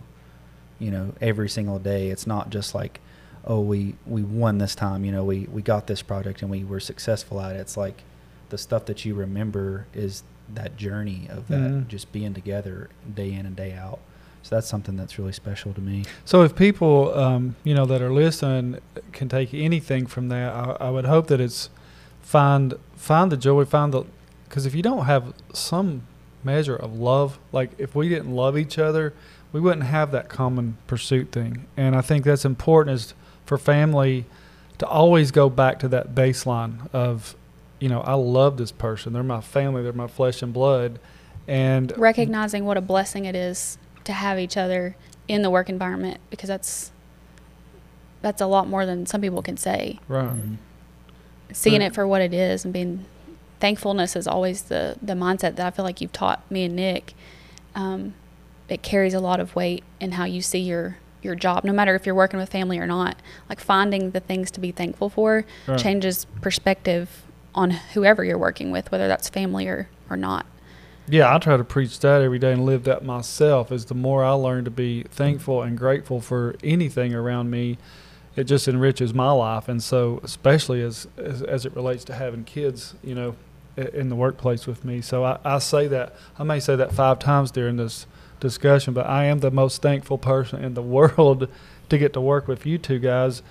You 0.80 0.92
know, 0.92 1.14
every 1.22 1.48
single 1.48 1.80
day. 1.80 2.10
It's 2.10 2.28
not 2.28 2.50
just 2.50 2.76
like, 2.76 3.00
oh, 3.46 3.62
we 3.62 3.96
we 4.06 4.22
won 4.22 4.58
this 4.58 4.76
time. 4.76 5.06
You 5.06 5.14
know, 5.14 5.24
we 5.24 5.48
we 5.52 5.62
got 5.62 5.88
this 5.88 6.02
project 6.02 6.42
and 6.42 6.52
we 6.52 6.64
were 6.66 6.80
successful 6.82 7.40
at 7.40 7.56
it. 7.56 7.60
It's 7.60 7.78
like 7.78 8.04
the 8.50 8.58
stuff 8.58 8.86
that 8.88 9.06
you 9.06 9.14
remember 9.16 9.86
is 9.94 10.24
that 10.54 10.76
journey 10.76 11.28
of 11.30 11.48
that 11.48 11.60
Mhm. 11.72 11.88
just 11.88 12.12
being 12.12 12.34
together 12.34 12.90
day 13.16 13.32
in 13.32 13.46
and 13.46 13.56
day 13.56 13.72
out. 13.74 14.00
So 14.42 14.56
that's 14.56 14.68
something 14.68 14.98
that's 14.98 15.18
really 15.18 15.32
special 15.32 15.74
to 15.74 15.80
me. 15.80 16.04
So 16.26 16.42
if 16.44 16.54
people, 16.54 17.18
um, 17.18 17.56
you 17.64 17.74
know, 17.74 17.86
that 17.86 18.02
are 18.02 18.12
listening 18.12 18.80
can 19.14 19.30
take 19.30 19.54
anything 19.54 20.06
from 20.06 20.28
that, 20.30 20.54
I, 20.54 20.88
I 20.88 20.90
would 20.90 21.06
hope 21.06 21.28
that 21.28 21.40
it's 21.40 21.70
find 22.22 22.74
find 22.98 23.32
the 23.32 23.38
joy, 23.38 23.64
find 23.64 23.94
the, 23.94 24.04
because 24.50 24.66
if 24.66 24.76
you 24.76 24.82
don't 24.82 25.06
have 25.06 25.34
some 25.54 26.02
measure 26.46 26.76
of 26.76 26.98
love, 27.00 27.40
like 27.52 27.72
if 27.78 27.96
we 27.96 28.10
didn't 28.10 28.32
love 28.36 28.58
each 28.58 28.78
other, 28.78 29.14
we 29.52 29.60
wouldn't 29.60 29.84
have 29.86 30.12
that 30.12 30.30
common 30.30 30.78
pursuit 30.88 31.32
thing. 31.32 31.66
And 31.78 31.96
I 31.96 32.02
think 32.02 32.24
that's 32.26 32.46
important 32.46 32.96
is 32.96 33.14
for 33.46 33.58
family 33.58 34.26
to 34.80 34.88
always 34.88 35.32
go 35.32 35.50
back 35.50 35.80
to 35.80 35.88
that 35.90 36.16
baseline 36.16 36.90
of, 36.94 37.36
you 37.80 37.90
know, 37.90 38.02
I 38.02 38.14
love 38.14 38.58
this 38.58 38.72
person. 38.72 39.14
They're 39.14 39.22
my 39.24 39.42
family. 39.42 39.84
They're 39.84 39.94
my 39.94 40.08
flesh 40.08 40.42
and 40.42 40.52
blood. 40.54 41.00
And 41.48 41.94
recognizing 41.98 42.66
what 42.66 42.78
a 42.78 42.82
blessing 42.82 43.26
it 43.26 43.36
is 43.36 43.78
to 44.06 44.14
have 44.14 44.40
each 44.40 44.58
other 44.58 44.96
in 45.28 45.42
the 45.42 45.50
work 45.50 45.70
environment 45.70 46.20
because 46.30 46.48
that's 46.48 46.92
that's 48.22 48.42
a 48.42 48.46
lot 48.46 48.68
more 48.68 48.86
than 48.86 49.06
some 49.06 49.20
people 49.22 49.42
can 49.42 49.58
say 49.58 50.00
right. 50.08 50.34
Mhm. 50.34 50.56
seeing 51.52 51.82
Right. 51.82 51.88
it 51.88 51.94
for 51.96 52.08
what 52.08 52.22
it 52.22 52.34
is 52.34 52.64
and 52.64 52.74
being 52.74 53.06
thankfulness 53.64 54.18
is 54.18 54.28
always 54.28 54.64
the 54.64 54.98
the 55.02 55.14
mindset 55.14 55.56
that 55.56 55.62
I 55.62 55.72
feel 55.72 55.86
like 55.86 56.02
you've 56.02 56.12
taught 56.12 56.44
me 56.52 56.66
and 56.66 56.76
Nick. 56.76 57.14
Um, 57.76 58.14
it 58.68 58.82
carries 58.82 59.14
a 59.14 59.22
lot 59.22 59.40
of 59.40 59.56
weight 59.56 59.86
in 60.02 60.12
how 60.12 60.26
you 60.26 60.42
see 60.42 60.60
your 60.60 60.98
your 61.22 61.34
job, 61.34 61.64
no 61.64 61.72
matter 61.72 61.96
if 61.96 62.06
you're 62.06 62.14
working 62.14 62.38
with 62.38 62.50
family 62.50 62.78
or 62.78 62.86
not. 62.86 63.16
Like 63.48 63.62
finding 63.62 64.12
the 64.12 64.20
things 64.20 64.52
to 64.52 64.60
be 64.60 64.72
thankful 64.72 65.10
for 65.10 65.46
Right. 65.66 65.80
changes 65.80 66.26
perspective 66.42 67.24
on 67.56 67.72
whoever 67.94 68.26
you're 68.26 68.38
working 68.38 68.70
with, 68.70 68.92
whether 68.92 69.08
that's 69.08 69.30
family 69.30 69.66
or 69.68 69.88
or 70.10 70.18
not. 70.18 70.46
Yeah, 71.08 71.34
I 71.34 71.40
try 71.40 71.56
to 71.56 71.64
preach 71.64 72.00
that 72.02 72.22
every 72.22 72.40
day 72.40 72.52
and 72.52 72.66
live 72.66 72.84
that 72.84 73.06
myself. 73.06 73.72
Is 73.72 73.86
the 73.86 73.96
more 73.96 74.26
I 74.26 74.32
learn 74.32 74.66
to 74.66 74.72
be 74.72 75.04
thankful 75.04 75.62
and 75.62 75.78
grateful 75.78 76.20
for 76.20 76.56
anything 76.62 77.14
around 77.14 77.50
me, 77.50 77.78
it 78.36 78.44
just 78.44 78.68
enriches 78.68 79.14
my 79.14 79.32
life. 79.32 79.70
And 79.70 79.82
so, 79.82 80.20
especially 80.22 80.82
as 80.82 81.08
as, 81.18 81.42
as 81.44 81.66
it 81.66 81.74
relates 81.74 82.04
to 82.06 82.14
having 82.14 82.44
kids, 82.44 82.96
you 83.02 83.16
know, 83.16 83.36
in 83.78 84.10
the 84.10 84.16
workplace 84.16 84.68
with 84.68 84.86
me. 84.86 85.02
So 85.02 85.24
I, 85.24 85.40
I 85.44 85.60
say 85.60 85.88
that 85.88 86.16
I 86.38 86.44
may 86.44 86.60
say 86.60 86.76
that 86.76 86.94
five 86.94 87.20
times 87.20 87.52
during 87.52 87.78
this 87.78 88.06
discussion, 88.40 88.94
but 88.94 89.06
I 89.08 89.26
am 89.26 89.40
the 89.40 89.52
most 89.52 89.82
thankful 89.82 90.18
person 90.18 90.64
in 90.64 90.74
the 90.74 90.82
world 90.98 91.48
to 91.90 91.98
get 91.98 92.14
to 92.14 92.22
work 92.22 92.48
with 92.48 92.66
you 92.66 92.78
two 92.78 93.00
guys. 93.00 93.42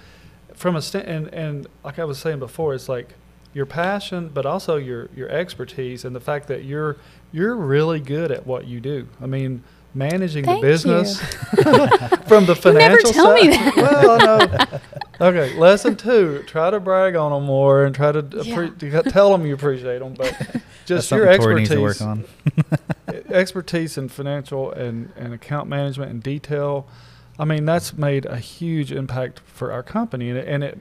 From 0.54 0.76
a 0.76 0.82
st- 0.82 1.06
and 1.06 1.28
and 1.34 1.66
like 1.84 1.98
I 1.98 2.04
was 2.04 2.18
saying 2.18 2.38
before, 2.38 2.74
it's 2.74 2.88
like 2.88 3.08
your 3.54 3.66
passion, 3.66 4.30
but 4.32 4.46
also 4.46 4.76
your 4.76 5.08
your 5.16 5.28
expertise 5.28 6.04
and 6.04 6.14
the 6.14 6.20
fact 6.20 6.48
that 6.48 6.64
you're 6.64 6.96
you're 7.32 7.56
really 7.56 8.00
good 8.00 8.30
at 8.30 8.46
what 8.46 8.66
you 8.66 8.80
do. 8.80 9.08
I 9.20 9.26
mean, 9.26 9.62
managing 9.94 10.44
Thank 10.44 10.60
the 10.62 10.66
business 10.68 11.18
from 12.28 12.46
the 12.46 12.54
financial 12.54 12.70
You 12.70 12.76
never 12.78 13.12
tell 13.12 13.36
side. 13.36 13.42
me 13.42 13.48
that. 13.48 13.76
Well, 13.76 14.18
no, 14.18 14.91
Okay, 15.22 15.54
lesson 15.58 15.96
two: 15.96 16.42
try 16.46 16.70
to 16.70 16.80
brag 16.80 17.14
on 17.14 17.32
them 17.32 17.44
more 17.44 17.84
and 17.84 17.94
try 17.94 18.12
to 18.12 18.20
Yeah. 18.42 18.56
appre- 18.56 19.12
tell 19.12 19.30
them 19.30 19.46
you 19.46 19.54
appreciate 19.54 20.00
them. 20.00 20.14
But 20.14 20.34
just 20.86 21.08
something 21.08 21.26
your 21.28 21.36
Tori 21.38 21.54
needs 21.56 21.70
to 21.70 21.84
expertise, 21.86 22.00
work 22.00 22.08
on. 23.08 23.24
expertise 23.34 23.96
in 23.96 24.08
financial 24.08 24.72
and, 24.72 25.12
and 25.16 25.32
account 25.32 25.68
management 25.68 26.10
and 26.10 26.22
detail. 26.22 26.86
I 27.38 27.44
mean, 27.44 27.64
that's 27.64 27.96
made 27.96 28.26
a 28.26 28.36
huge 28.36 28.92
impact 28.92 29.40
for 29.46 29.72
our 29.72 29.82
company, 29.82 30.28
and 30.28 30.38
it, 30.38 30.48
and 30.48 30.64
it 30.64 30.78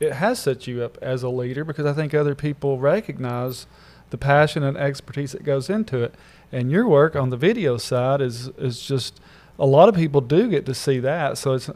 it 0.00 0.12
has 0.12 0.38
set 0.38 0.66
you 0.66 0.82
up 0.84 0.96
as 1.02 1.22
a 1.22 1.28
leader 1.28 1.64
because 1.64 1.86
I 1.86 1.92
think 1.92 2.14
other 2.14 2.34
people 2.34 2.78
recognize 2.78 3.66
the 4.10 4.18
passion 4.18 4.62
and 4.62 4.76
expertise 4.76 5.32
that 5.32 5.42
goes 5.44 5.68
into 5.68 6.02
it. 6.02 6.14
And 6.52 6.70
your 6.70 6.86
work 6.86 7.16
on 7.16 7.30
the 7.30 7.36
video 7.36 7.78
side 7.78 8.20
is 8.20 8.48
is 8.58 8.80
just 8.82 9.20
a 9.58 9.66
lot 9.66 9.88
of 9.88 9.94
people 9.94 10.20
do 10.20 10.48
get 10.48 10.66
to 10.66 10.74
see 10.74 10.98
that. 11.00 11.36
So 11.36 11.54
it's 11.54 11.68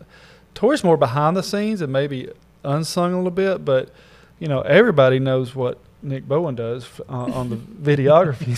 Tori's 0.55 0.85
more 0.85 0.97
behind 0.97 1.37
the 1.37 1.43
scenes 1.43 1.81
and 1.81 1.93
maybe 1.93 2.31
unsung 2.65 3.13
a 3.13 3.17
little 3.17 3.31
bit, 3.31 3.65
but 3.65 3.91
you 4.39 4.49
know 4.49 4.61
everybody 4.63 5.19
knows 5.19 5.55
what 5.55 5.79
Nick 6.03 6.27
Bowen 6.27 6.55
does 6.55 6.89
uh, 7.09 7.13
on 7.13 7.51
the 7.51 7.57
videography 7.97 8.57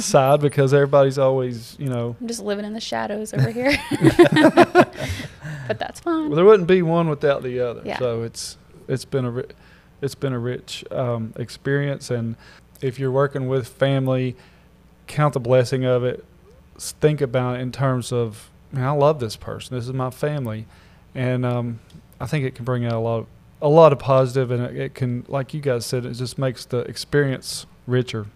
side 0.00 0.40
because 0.40 0.74
everybody's 0.74 1.18
always 1.18 1.76
you 1.78 1.88
know 1.88 2.16
I'm 2.20 2.28
just 2.28 2.40
living 2.40 2.64
in 2.64 2.72
the 2.72 2.80
shadows 2.80 3.32
over 3.32 3.50
here. 3.50 3.76
but 4.30 5.78
that's 5.78 6.00
fine. 6.00 6.28
well, 6.28 6.36
there 6.36 6.44
wouldn't 6.44 6.68
be 6.68 6.82
one 6.82 7.08
without 7.08 7.42
the 7.42 7.60
other. 7.60 7.82
Yeah. 7.84 7.98
So 7.98 8.22
it's 8.22 8.56
it's 8.88 9.04
been 9.04 9.24
a 9.24 9.30
ri- 9.30 9.48
it's 10.02 10.14
been 10.14 10.32
a 10.32 10.38
rich 10.38 10.84
um, 10.90 11.32
experience, 11.36 12.10
and 12.10 12.36
if 12.80 12.98
you're 12.98 13.10
working 13.10 13.48
with 13.48 13.68
family, 13.68 14.36
count 15.06 15.34
the 15.34 15.40
blessing 15.40 15.84
of 15.84 16.04
it. 16.04 16.24
Think 16.78 17.20
about 17.20 17.56
it 17.56 17.60
in 17.60 17.72
terms 17.72 18.10
of, 18.10 18.48
man, 18.72 18.84
I 18.84 18.92
love 18.92 19.20
this 19.20 19.36
person. 19.36 19.76
This 19.76 19.86
is 19.86 19.92
my 19.92 20.08
family, 20.08 20.66
and 21.14 21.44
um, 21.44 21.80
I 22.20 22.26
think 22.26 22.44
it 22.44 22.54
can 22.54 22.64
bring 22.64 22.84
out 22.84 22.92
a 22.92 22.98
lot 22.98 23.18
of 23.20 23.26
a 23.62 23.68
lot 23.68 23.92
of 23.92 23.98
positive, 23.98 24.50
and 24.50 24.62
it, 24.64 24.76
it 24.76 24.94
can, 24.94 25.24
like 25.28 25.52
you 25.52 25.60
guys 25.60 25.84
said, 25.84 26.06
it 26.06 26.14
just 26.14 26.38
makes 26.38 26.64
the 26.64 26.78
experience 26.80 27.66
richer. 27.86 28.26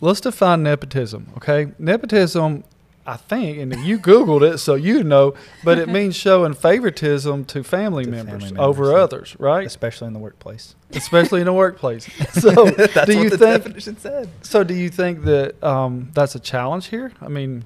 Let's 0.00 0.20
define 0.20 0.62
nepotism. 0.62 1.32
Okay, 1.36 1.72
nepotism. 1.78 2.64
I 3.06 3.18
think, 3.18 3.58
and 3.58 3.84
you 3.84 3.98
Googled 3.98 4.50
it, 4.50 4.56
so 4.56 4.74
you 4.76 5.04
know, 5.04 5.34
but 5.62 5.76
it 5.78 5.88
means 5.90 6.16
showing 6.16 6.54
favoritism 6.54 7.44
to 7.46 7.62
family 7.62 8.04
To 8.04 8.10
members 8.10 8.44
family 8.44 8.58
over 8.58 8.84
members, 8.84 8.96
yeah. 8.96 9.02
others, 9.02 9.36
right? 9.38 9.66
Especially 9.66 10.06
in 10.06 10.14
the 10.14 10.18
workplace. 10.18 10.74
Especially 10.90 11.40
in 11.40 11.46
the 11.46 11.52
workplace. 11.52 12.08
So, 12.32 12.50
That's 12.70 12.94
do 13.06 13.16
what 13.16 13.22
you 13.24 13.28
the 13.30 13.36
think? 13.36 13.62
definition 13.62 13.98
said. 13.98 14.30
So, 14.40 14.64
do 14.64 14.72
you 14.72 14.88
think 14.88 15.24
that 15.24 15.62
um, 15.62 16.12
that's 16.14 16.34
a 16.34 16.40
challenge 16.40 16.86
here? 16.86 17.12
I 17.20 17.28
mean, 17.28 17.64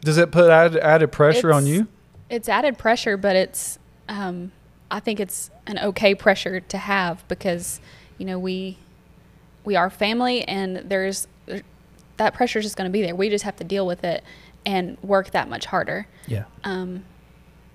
does 0.00 0.16
it 0.16 0.32
put 0.32 0.48
added, 0.50 0.80
added 0.80 1.12
pressure 1.12 1.52
on 1.52 1.66
you? 1.66 1.86
It's 2.30 2.48
added 2.48 2.78
pressure, 2.78 3.16
but 3.16 3.36
it's 3.36 3.78
um, 4.08 4.52
I 4.90 5.00
think 5.00 5.20
it's 5.20 5.50
an 5.66 5.78
okay 5.78 6.14
pressure 6.14 6.60
to 6.60 6.78
have 6.78 7.26
because 7.28 7.80
you 8.18 8.24
know 8.24 8.38
we 8.38 8.78
we 9.64 9.76
are 9.76 9.90
family 9.90 10.42
and 10.46 10.76
there's 10.76 11.26
that 12.16 12.34
pressure 12.34 12.58
is 12.60 12.64
just 12.64 12.76
going 12.76 12.88
to 12.88 12.92
be 12.92 13.02
there. 13.02 13.14
We 13.14 13.28
just 13.28 13.44
have 13.44 13.56
to 13.56 13.64
deal 13.64 13.86
with 13.86 14.04
it 14.04 14.22
and 14.64 14.96
work 15.02 15.30
that 15.32 15.48
much 15.48 15.66
harder. 15.66 16.06
Yeah. 16.26 16.44
Um, 16.64 17.04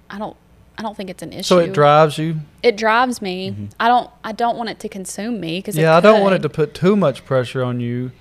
I 0.10 0.18
don't 0.20 0.38
I 0.78 0.82
don't 0.82 0.96
think 0.96 1.10
it's 1.10 1.24
an 1.24 1.34
issue. 1.34 1.44
So 1.44 1.60
it 1.60 1.74
drives 1.74 2.18
you. 2.18 2.38
It 2.64 2.78
drives 2.78 3.22
me. 3.22 3.52
Mhm. 3.52 3.72
I 3.80 3.88
don't 3.88 4.10
I 4.24 4.32
don't 4.32 4.58
want 4.58 4.70
it 4.70 4.80
to 4.80 4.90
consume 4.90 5.40
me 5.40 5.60
because 5.60 5.76
Yeah, 5.78 5.96
I 5.96 6.00
don't 6.00 6.22
want 6.22 6.36
it 6.36 6.42
to 6.44 6.50
put 6.50 6.74
too 6.74 6.96
much 6.96 7.26
pressure 7.26 7.64
on 7.64 7.80
you 7.80 8.12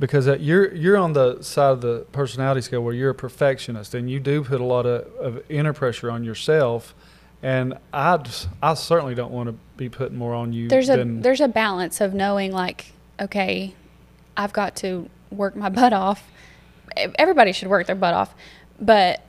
because 0.00 0.26
uh, 0.26 0.36
you're 0.40 0.74
you're 0.74 0.96
on 0.96 1.12
the 1.12 1.40
side 1.42 1.70
of 1.70 1.80
the 1.82 2.06
personality 2.10 2.62
scale 2.62 2.82
where 2.82 2.94
you're 2.94 3.10
a 3.10 3.14
perfectionist 3.14 3.94
and 3.94 4.10
you 4.10 4.18
do 4.18 4.42
put 4.42 4.60
a 4.60 4.64
lot 4.64 4.86
of, 4.86 5.06
of 5.16 5.44
inner 5.48 5.72
pressure 5.72 6.10
on 6.10 6.24
yourself. 6.24 6.94
And 7.42 7.78
I 7.92 8.18
just, 8.18 8.48
I 8.62 8.74
certainly 8.74 9.14
don't 9.14 9.32
want 9.32 9.48
to 9.48 9.54
be 9.76 9.88
putting 9.88 10.18
more 10.18 10.34
on 10.34 10.52
you. 10.52 10.68
there's 10.68 10.88
a 10.88 11.04
there's 11.04 11.40
a 11.40 11.48
balance 11.48 12.00
of 12.00 12.12
knowing 12.12 12.52
like 12.52 12.92
okay 13.18 13.74
i've 14.36 14.52
got 14.52 14.76
to 14.76 15.08
work 15.30 15.56
my 15.56 15.68
butt 15.80 15.92
off 15.92 16.30
everybody 17.14 17.52
should 17.52 17.68
work 17.68 17.86
their 17.86 17.96
butt 17.96 18.12
off 18.12 18.34
but 18.78 19.22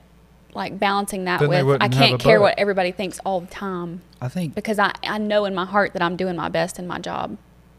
like 0.52 0.78
balancing 0.78 1.24
that 1.24 1.40
with 1.40 1.80
i 1.80 1.88
can't 1.88 2.20
care 2.20 2.38
butt. 2.38 2.50
what 2.50 2.58
everybody 2.58 2.92
thinks 2.92 3.18
all 3.20 3.40
the 3.40 3.46
time 3.46 4.02
I 4.20 4.28
think 4.28 4.54
because 4.54 4.78
I, 4.78 4.92
I 5.02 5.16
know 5.16 5.46
in 5.46 5.54
my 5.54 5.64
heart 5.64 5.94
that 5.94 6.02
i'm 6.02 6.16
doing 6.16 6.36
my 6.36 6.50
best 6.50 6.78
in 6.78 6.86
my 6.86 6.98
job 6.98 7.38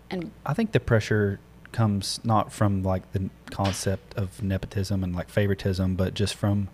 and 0.09 0.31
I 0.45 0.53
think 0.53 0.71
the 0.73 0.79
pressure 0.79 1.39
comes 1.73 2.19
not 2.23 2.51
from 2.51 2.83
like 2.83 3.11
the 3.11 3.29
concept 3.51 4.17
of 4.17 4.41
nepotism 4.41 5.03
and 5.03 5.15
like 5.15 5.29
favoritism, 5.29 5.95
but 5.95 6.13
just 6.13 6.35
from 6.35 6.69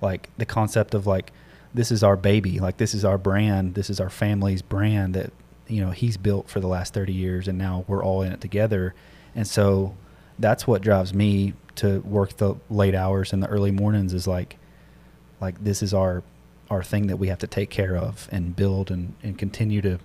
like 0.00 0.30
the 0.36 0.46
concept 0.46 0.94
of 0.94 1.06
like 1.06 1.32
this 1.74 1.90
is 1.90 2.02
our 2.02 2.16
baby, 2.16 2.60
like 2.60 2.76
this 2.76 2.94
is 2.94 3.04
our 3.04 3.18
brand, 3.18 3.74
this 3.74 3.90
is 3.90 4.00
our 4.00 4.10
family's 4.10 4.62
brand 4.62 5.14
that 5.14 5.32
you 5.66 5.84
know 5.84 5.90
he's 5.90 6.16
built 6.16 6.48
for 6.48 6.60
the 6.60 6.68
last 6.68 6.94
30 6.94 7.12
years 7.12 7.48
and 7.48 7.58
now 7.58 7.84
we're 7.88 8.04
all 8.04 8.22
in 8.22 8.32
it 8.32 8.40
together. 8.40 8.94
And 9.34 9.46
so 9.46 9.96
that's 10.38 10.66
what 10.66 10.82
drives 10.82 11.12
me 11.12 11.54
to 11.76 12.00
work 12.00 12.36
the 12.36 12.54
late 12.70 12.94
hours 12.94 13.32
and 13.32 13.42
the 13.42 13.48
early 13.48 13.70
mornings 13.70 14.14
is 14.14 14.26
like 14.26 14.56
like 15.40 15.62
this 15.62 15.82
is 15.82 15.92
our 15.92 16.22
our 16.70 16.82
thing 16.82 17.06
that 17.06 17.16
we 17.16 17.28
have 17.28 17.38
to 17.38 17.46
take 17.46 17.70
care 17.70 17.96
of 17.96 18.28
and 18.32 18.56
build 18.56 18.90
and, 18.90 19.14
and 19.22 19.38
continue 19.38 19.80
to 19.80 19.98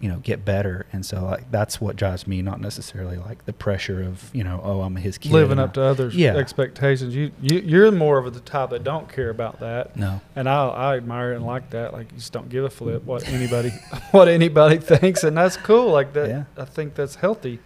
you 0.00 0.08
know 0.08 0.18
get 0.18 0.44
better 0.44 0.86
and 0.92 1.04
so 1.04 1.24
like 1.24 1.50
that's 1.50 1.80
what 1.80 1.96
drives 1.96 2.24
me 2.26 2.40
not 2.40 2.60
necessarily 2.60 3.16
like 3.16 3.44
the 3.46 3.52
pressure 3.52 4.00
of 4.02 4.30
you 4.32 4.44
know 4.44 4.60
oh 4.62 4.82
i'm 4.82 4.94
his 4.94 5.18
kid 5.18 5.32
living 5.32 5.58
up 5.58 5.70
I- 5.70 5.72
to 5.72 5.82
others' 5.82 6.14
Yeah. 6.14 6.36
expectations. 6.36 7.16
You, 7.16 7.32
you 7.42 7.58
you're 7.58 7.90
more 7.90 8.18
of 8.18 8.32
the 8.32 8.38
type 8.40 8.70
that 8.70 8.84
don't 8.84 9.08
care 9.08 9.28
about 9.30 9.58
that, 9.60 9.96
no 9.96 10.20
and 10.36 10.48
I 10.48 10.68
I 10.68 10.96
admire 10.96 11.32
it 11.32 11.36
and 11.36 11.46
like 11.46 11.70
that. 11.70 11.92
Like 11.92 12.12
you 12.12 12.18
just 12.18 12.32
don't 12.32 12.48
give 12.48 12.64
a 12.64 12.70
flip 12.70 13.02
what 13.04 13.26
anybody 13.28 13.70
what 14.12 14.28
anybody 14.28 14.76
thinks, 14.92 15.24
and 15.24 15.36
that's 15.36 15.56
cool. 15.56 15.90
Like 15.90 16.12
that, 16.12 16.28
Yeah. 16.28 16.44
I 16.56 16.64
think 16.64 16.94
that's 16.94 17.16
healthy. 17.16 17.58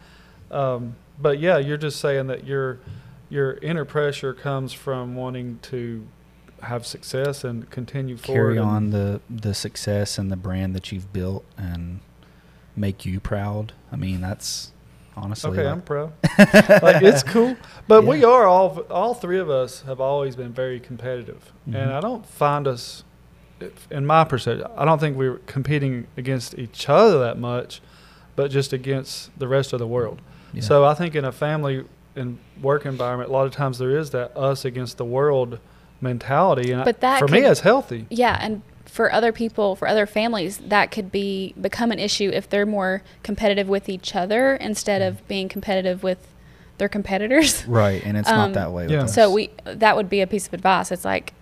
Um, 0.51 0.97
but 1.21 1.39
yeah, 1.39 1.59
you're 1.59 1.77
just 1.77 2.01
saying 2.01 2.29
that 2.29 2.47
your 2.47 2.79
your 3.29 3.55
inner 3.63 3.85
pressure 3.85 4.33
comes 4.33 4.73
from 4.73 5.15
wanting 5.17 5.59
to 5.63 6.07
have 6.63 6.87
success 6.87 7.45
and 7.45 7.69
continue 7.71 8.17
forward. 8.17 8.55
carry 8.55 8.59
on 8.59 8.91
the 8.91 9.21
the 9.29 9.53
success 9.53 10.17
and 10.19 10.31
the 10.31 10.37
brand 10.37 10.75
that 10.75 10.93
you've 10.93 11.13
built 11.13 11.45
and 11.59 12.01
make 12.77 13.05
you 13.05 13.21
proud 13.21 13.73
i 13.93 13.97
mean 13.97 14.21
that's 14.21 14.73
honestly 15.17 15.51
Okay, 15.51 15.65
like- 15.65 15.73
I'm 15.73 15.83
proud. 15.83 16.13
like 16.83 17.03
it's 17.03 17.23
cool, 17.35 17.55
but 17.87 18.05
we 18.05 18.25
are 18.25 18.47
all 18.47 18.79
all 18.91 19.13
three 19.15 19.39
of 19.39 19.51
us 19.51 19.83
have 19.83 20.01
always 20.01 20.37
been 20.37 20.53
very 20.55 20.81
competitive, 20.81 21.53
Mhm. 21.69 21.75
and 21.77 21.93
I 21.93 22.01
don't 22.01 22.25
find 22.25 22.67
us, 22.67 23.05
in 23.91 24.07
my 24.07 24.25
perception, 24.25 24.67
I 24.75 24.87
don't 24.87 24.99
think 24.99 25.19
we're 25.19 25.37
competing 25.47 26.07
against 26.17 26.57
each 26.59 26.89
other 26.89 27.19
that 27.19 27.39
much, 27.39 27.83
but 28.37 28.51
just 28.51 28.73
against 28.73 29.39
the 29.39 29.47
rest 29.49 29.75
of 29.75 29.79
the 29.79 29.87
world. 29.87 30.23
yeah. 30.55 30.63
So 30.63 30.85
I 30.87 30.95
think 30.95 31.15
in 31.15 31.27
a 31.27 31.33
family 31.33 31.85
and 32.17 32.39
work 32.63 32.87
environment, 32.87 33.29
a 33.29 33.33
lot 33.35 33.45
of 33.47 33.53
times 33.53 33.79
there 33.79 33.95
is 33.97 34.11
that 34.11 34.35
us 34.35 34.65
against 34.65 34.97
the 34.97 35.05
world 35.05 35.59
mentality, 36.01 36.73
and 36.73 36.85
But 36.85 37.01
that 37.01 37.19
for 37.19 37.29
me, 37.29 37.43
could- 37.43 37.51
it's 37.51 37.61
healthy. 37.61 38.07
yeah 38.09 38.39
and 38.41 38.63
for 38.93 39.11
other 39.11 39.33
people 39.33 39.75
for 39.75 39.89
other 39.89 40.05
families 40.05 40.59
that 40.59 40.91
could 40.91 41.11
be 41.11 41.55
become 41.59 41.91
an 41.91 41.99
issue 41.99 42.31
if 42.35 42.47
they're 42.51 42.67
more 42.67 43.03
competitive 43.23 43.67
with 43.67 43.89
each 43.89 44.15
other 44.15 44.55
instead 44.57 45.01
of 45.01 45.27
being 45.27 45.49
competitive 45.49 46.03
with 46.03 46.19
their 46.77 46.91
competitors 46.91 47.67
right 47.67 48.05
and 48.05 48.19
it's 48.19 48.29
um, 48.29 48.37
not 48.37 48.53
that 48.53 48.71
way 48.71 48.87
Yeah. 48.89 49.07
So 49.07 49.31
we 49.33 49.49
that 49.65 49.97
would 49.97 50.11
be 50.11 50.21
a 50.21 50.27
piece 50.27 50.47
of 50.47 50.53
advice. 50.53 50.93
It's 50.93 51.07
like 51.07 51.33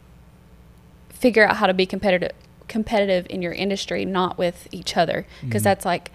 figure 1.09 1.45
out 1.45 1.57
how 1.57 1.67
to 1.67 1.75
be 1.75 1.87
competitive 1.87 2.31
competitive 2.69 3.27
in 3.29 3.43
your 3.43 3.53
industry, 3.53 4.05
not 4.05 4.39
with 4.39 4.69
each 4.71 4.97
other, 4.97 5.27
because 5.43 5.63
Mhm. 5.63 5.65
that's 5.65 5.85
like 5.85 6.13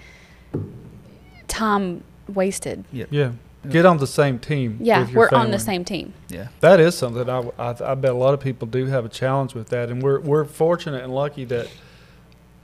time 1.49 2.03
wasted. 2.33 2.85
yeah 2.93 3.05
Yeah, 3.09 3.31
get 3.69 3.85
on 3.85 3.97
the 3.97 4.07
same 4.07 4.39
team. 4.39 4.77
Yeah, 4.81 4.99
with 5.01 5.09
your 5.11 5.29
we're 5.31 5.37
on 5.37 5.51
the 5.51 5.59
same 5.59 5.83
team. 5.85 6.13
yeah 6.29 6.47
That 6.59 6.79
is 6.79 6.95
something 6.97 7.29
I, 7.29 7.39
I, 7.57 7.75
I 7.91 7.95
bet 7.95 8.11
a 8.11 8.17
lot 8.17 8.33
of 8.33 8.39
people 8.39 8.67
do 8.67 8.85
have 8.87 9.05
a 9.05 9.09
challenge 9.09 9.53
with 9.53 9.69
that, 9.69 9.89
and 9.89 10.01
we're 10.01 10.19
we're 10.19 10.45
fortunate 10.45 11.03
and 11.03 11.13
lucky 11.13 11.45
that 11.45 11.67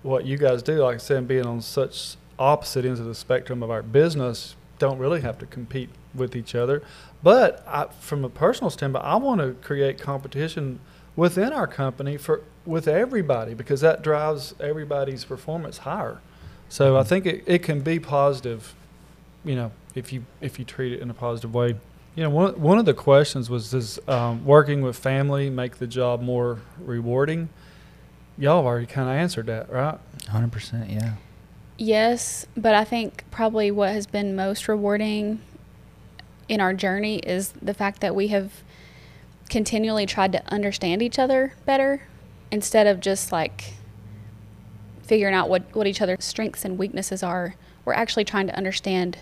what 0.03 0.25
you 0.25 0.37
guys 0.37 0.63
do, 0.63 0.81
like 0.83 0.95
I 0.95 0.97
said, 0.97 1.27
being 1.27 1.45
on 1.45 1.61
such 1.61 2.15
opposite 2.39 2.85
ends 2.85 2.99
of 2.99 3.05
the 3.05 3.13
spectrum 3.15 3.61
of 3.61 3.69
our 3.69 3.83
business, 3.83 4.55
don't 4.79 4.97
really 4.97 5.21
have 5.21 5.37
to 5.39 5.45
compete 5.45 5.89
with 6.15 6.35
each 6.35 6.55
other. 6.55 6.81
But 7.21 7.63
I, 7.67 7.85
from 7.99 8.25
a 8.25 8.29
personal 8.29 8.71
standpoint, 8.71 9.05
I 9.05 9.15
want 9.17 9.41
to 9.41 9.53
create 9.61 9.99
competition 9.99 10.79
within 11.15 11.53
our 11.53 11.67
company 11.67 12.17
for 12.17 12.41
with 12.65 12.87
everybody 12.87 13.53
because 13.53 13.81
that 13.81 14.01
drives 14.01 14.55
everybody's 14.59 15.23
performance 15.25 15.79
higher. 15.79 16.19
So 16.69 16.95
I 16.97 17.01
Mhm. 17.01 17.07
think 17.07 17.25
it, 17.25 17.43
it 17.45 17.63
can 17.63 17.81
be 17.81 17.99
positive, 17.99 18.73
you 19.43 19.55
know, 19.55 19.71
if 19.95 20.13
you 20.13 20.25
if 20.39 20.59
you 20.59 20.65
treat 20.65 20.93
it 20.93 20.99
in 20.99 21.09
a 21.09 21.13
positive 21.13 21.53
way. 21.53 21.75
You 22.15 22.23
know, 22.23 22.29
one 22.29 22.59
one 22.59 22.77
of 22.77 22.85
the 22.85 22.93
questions 22.93 23.49
was 23.49 23.71
does 23.71 23.99
um, 24.07 24.45
working 24.45 24.81
with 24.81 24.97
family 24.97 25.49
make 25.49 25.77
the 25.77 25.87
job 25.87 26.21
more 26.21 26.59
rewarding? 26.79 27.49
Y'all 28.37 28.57
have 28.57 28.65
already 28.65 28.87
kind 28.87 29.09
of 29.09 29.15
answered 29.15 29.45
that, 29.47 29.71
right? 29.71 29.99
100% 30.27 30.91
yeah 30.91 31.13
Yes, 31.83 32.45
but 32.55 32.75
I 32.75 32.83
think 32.83 33.23
probably 33.31 33.71
what 33.71 33.91
has 33.91 34.05
been 34.05 34.35
most 34.35 34.67
rewarding 34.67 35.41
in 36.47 36.61
our 36.61 36.75
journey 36.75 37.17
is 37.17 37.53
the 37.53 37.73
fact 37.73 38.01
that 38.01 38.13
we 38.13 38.27
have 38.27 38.61
continually 39.49 40.05
tried 40.05 40.31
to 40.33 40.53
understand 40.53 41.01
each 41.01 41.17
other 41.17 41.53
better 41.65 42.03
instead 42.51 42.85
of 42.85 42.99
just 42.99 43.31
like 43.31 43.73
figuring 45.01 45.33
out 45.33 45.49
what, 45.49 45.75
what 45.75 45.87
each 45.87 46.03
other's 46.03 46.23
strengths 46.23 46.63
and 46.63 46.77
weaknesses 46.77 47.23
are, 47.23 47.55
we're 47.83 47.93
actually 47.93 48.25
trying 48.25 48.45
to 48.45 48.55
understand 48.55 49.17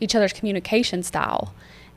each 0.00 0.14
other's 0.14 0.32
communication 0.32 1.02
style. 1.02 1.54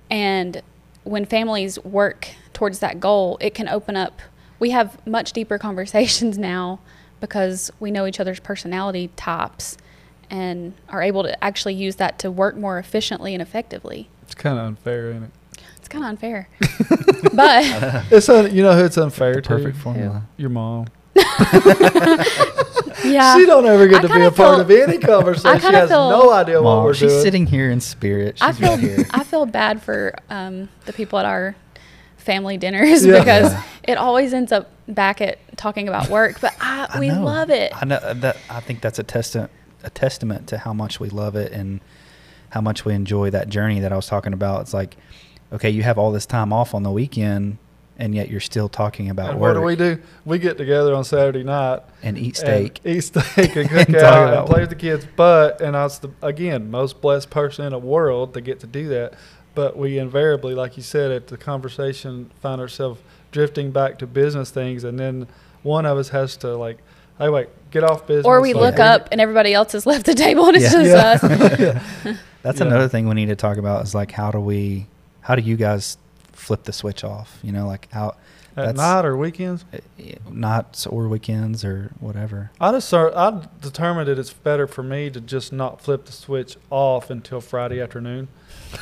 And 0.10 0.62
when 1.04 1.26
families 1.26 1.80
work 1.84 2.30
towards 2.54 2.80
that 2.80 3.00
goal, 3.00 3.38
it 3.42 3.54
can 3.54 3.68
open 3.70 3.96
up. 3.96 4.22
We 4.60 4.72
have 4.72 5.06
much 5.08 5.34
deeper 5.34 5.58
conversations 5.68 6.38
now 6.38 6.80
because 7.20 7.72
we 7.80 7.92
know 7.92 8.06
each 8.06 8.20
other's 8.20 8.40
personality 8.40 9.10
types 9.16 9.78
and 10.30 10.74
are 10.90 11.02
able 11.02 11.24
to 11.24 11.44
actually 11.44 11.74
use 11.74 11.98
that 11.98 12.18
to 12.20 12.32
work 12.32 12.56
more 12.56 12.80
efficiently 12.80 13.34
and 13.34 13.42
effectively. 13.42 14.10
It's 14.24 14.34
kind 14.36 14.58
of 14.58 14.66
unfair, 14.66 15.10
isn't 15.12 15.24
it? 15.24 15.32
It's 15.78 15.88
kind 15.88 16.04
of 16.06 16.10
unfair. 16.10 16.48
but 17.34 18.06
It's 18.12 18.30
un, 18.30 18.56
you 18.56 18.64
know 18.64 18.74
who 18.76 18.86
it's 18.86 18.98
unfair 18.98 19.36
The 19.36 19.42
to? 19.42 19.50
perfect 19.50 19.78
formula. 19.78 20.24
Your 20.38 20.50
mom. 20.50 20.88
yeah. 23.04 23.36
She 23.36 23.46
don't 23.46 23.66
ever 23.66 23.88
get 23.88 24.00
I 24.06 24.08
to 24.08 24.14
be 24.14 24.22
a 24.22 24.32
part 24.32 24.56
feel- 24.56 24.62
of 24.62 24.72
any 24.72 24.98
conversation. 24.98 25.60
She 25.60 25.76
has 25.76 25.90
feel- 25.90 26.10
no 26.10 26.32
idea 26.32 26.62
what 26.62 26.84
we're 26.84 26.94
she's 26.94 27.12
doing. 27.12 27.24
sitting 27.24 27.46
here 27.48 27.70
in 27.72 27.80
spirit. 27.82 28.38
She's 28.38 28.48
I 28.48 28.52
feel 28.54 28.70
right 28.72 28.80
here. 28.80 29.06
I 29.12 29.24
feel 29.24 29.46
bad 29.46 29.82
for 29.82 30.14
um, 30.30 30.70
the 30.86 30.94
people 30.94 31.20
at 31.20 31.26
our 31.26 31.56
family 32.18 32.58
dinners 32.58 33.06
Yeah. 33.06 33.20
because 33.20 33.52
Yeah. 33.52 33.64
it 33.84 33.98
always 33.98 34.34
ends 34.34 34.52
up 34.52 34.70
back 34.88 35.22
at 35.22 35.40
talking 35.58 35.88
about 35.88 36.10
work. 36.10 36.40
But 36.42 36.54
I, 36.62 36.88
I 36.94 37.00
we 37.00 37.10
know. 37.10 37.24
love 37.24 37.50
it. 37.50 37.72
I 37.76 37.86
know 37.86 37.96
uh, 37.98 38.14
that. 38.16 38.38
I 38.50 38.60
think 38.60 38.82
that's 38.82 39.00
a 39.00 39.04
testament 39.04 39.52
a 39.84 39.90
testament 39.90 40.48
to 40.50 40.60
how 40.60 40.74
much 40.74 41.00
we 41.00 41.10
love 41.10 41.36
it 41.36 41.52
and 41.52 41.82
how 42.50 42.62
much 42.62 42.86
we 42.86 42.94
enjoy 42.94 43.32
that 43.32 43.50
journey 43.50 43.80
that 43.80 43.92
I 43.92 43.96
was 43.96 44.06
talking 44.06 44.32
about. 44.32 44.62
It's 44.62 44.76
like, 44.76 44.96
okay, 45.52 45.72
you 45.72 45.82
have 45.82 45.98
all 45.98 46.12
this 46.12 46.28
time 46.28 46.54
off 46.54 46.76
on 46.76 46.84
the 46.84 46.92
weekend, 46.92 47.58
and 48.02 48.14
yet 48.14 48.30
you're 48.30 48.40
still 48.42 48.68
talking 48.68 49.10
about 49.10 49.30
and 49.32 49.40
work 49.40 49.56
what 49.56 49.62
do 49.62 49.66
we 49.66 49.76
do? 49.78 50.02
We 50.26 50.40
get 50.40 50.58
together 50.58 50.94
on 50.94 51.04
Saturday 51.06 51.44
night 51.44 51.80
and 52.04 52.18
eat 52.18 52.38
and 52.44 52.72
steak. 52.74 52.82
eat 52.84 53.02
steak, 53.02 53.56
and 53.56 53.70
cook 53.70 53.88
And 53.90 53.96
out, 53.98 54.24
and 54.24 54.34
about 54.34 54.46
play 54.48 54.62
work. 54.62 54.70
with 54.70 54.70
the 54.70 54.76
kids. 54.76 55.06
But 55.16 55.62
and 55.62 55.78
I 55.78 55.84
was 55.84 56.00
the 56.00 56.10
again 56.22 56.70
most 56.70 57.00
blessed 57.00 57.30
person 57.30 57.64
in 57.66 57.72
the 57.72 57.80
world 57.80 58.34
to 58.34 58.42
get 58.42 58.60
to 58.62 58.68
do 58.68 58.90
that. 58.90 59.14
But 59.56 59.78
we 59.78 59.98
invariably, 60.00 60.54
like 60.56 60.78
you 60.78 60.84
said, 60.84 61.12
at 61.12 61.28
the 61.28 61.38
conversation, 61.38 62.32
find 62.42 62.60
ourselves 62.60 63.00
drifting 63.32 63.72
back 63.72 63.98
to 64.00 64.08
business 64.08 64.50
things, 64.52 64.84
and 64.84 64.98
then 65.00 65.28
one 65.64 65.86
of 65.86 65.98
us 65.98 66.10
has 66.10 66.36
to 66.38 66.56
like, 66.58 66.78
hey, 67.20 67.30
wait, 67.30 67.50
get 67.70 67.84
off 67.84 68.08
business. 68.08 68.26
Or 68.26 68.42
we 68.42 68.54
like, 68.54 68.62
look 68.72 68.80
up 68.80 69.10
and 69.12 69.22
everybody 69.22 69.54
else 69.54 69.74
has 69.74 69.86
left 69.86 70.06
the 70.06 70.16
table 70.16 70.48
and 70.48 70.58
it's 70.58 70.74
Yeah. 70.74 71.18
just 71.18 71.60
Yeah. 71.60 72.12
us. 72.12 72.18
That's 72.42 72.60
Yeah. 72.60 72.66
another 72.68 72.88
thing 72.88 73.08
we 73.08 73.14
need 73.14 73.28
to 73.28 73.36
talk 73.36 73.58
about. 73.58 73.84
Is 73.84 73.94
like, 73.94 74.12
how 74.12 74.32
do 74.32 74.40
we? 74.40 74.88
How 75.20 75.36
do 75.36 75.42
you 75.44 75.56
guys 75.56 75.98
flip 76.34 76.64
the 76.64 76.74
switch 76.74 77.04
off? 77.04 77.40
You 77.44 77.52
know, 77.52 77.68
like 77.68 77.88
out 77.94 78.18
at 78.58 78.76
That's- 78.76 78.78
night 78.78 79.06
or 79.06 79.16
weekends. 79.16 79.64
uh, 79.74 79.78
nights 80.30 80.86
or 80.86 81.08
weekends 81.08 81.64
or 81.64 81.92
whatever. 82.02 82.52
I 82.60 82.72
just 82.72 82.88
start, 82.90 83.14
I 83.16 83.46
determined 83.62 84.10
that 84.10 84.20
it's 84.20 84.34
better 84.34 84.68
for 84.68 84.84
me 84.84 85.10
to 85.10 85.22
just 85.22 85.54
not 85.54 85.80
flip 85.82 86.04
the 86.06 86.12
switch 86.12 86.58
off 86.70 87.10
until 87.10 87.40
Friday 87.40 87.80
afternoon. 87.80 88.28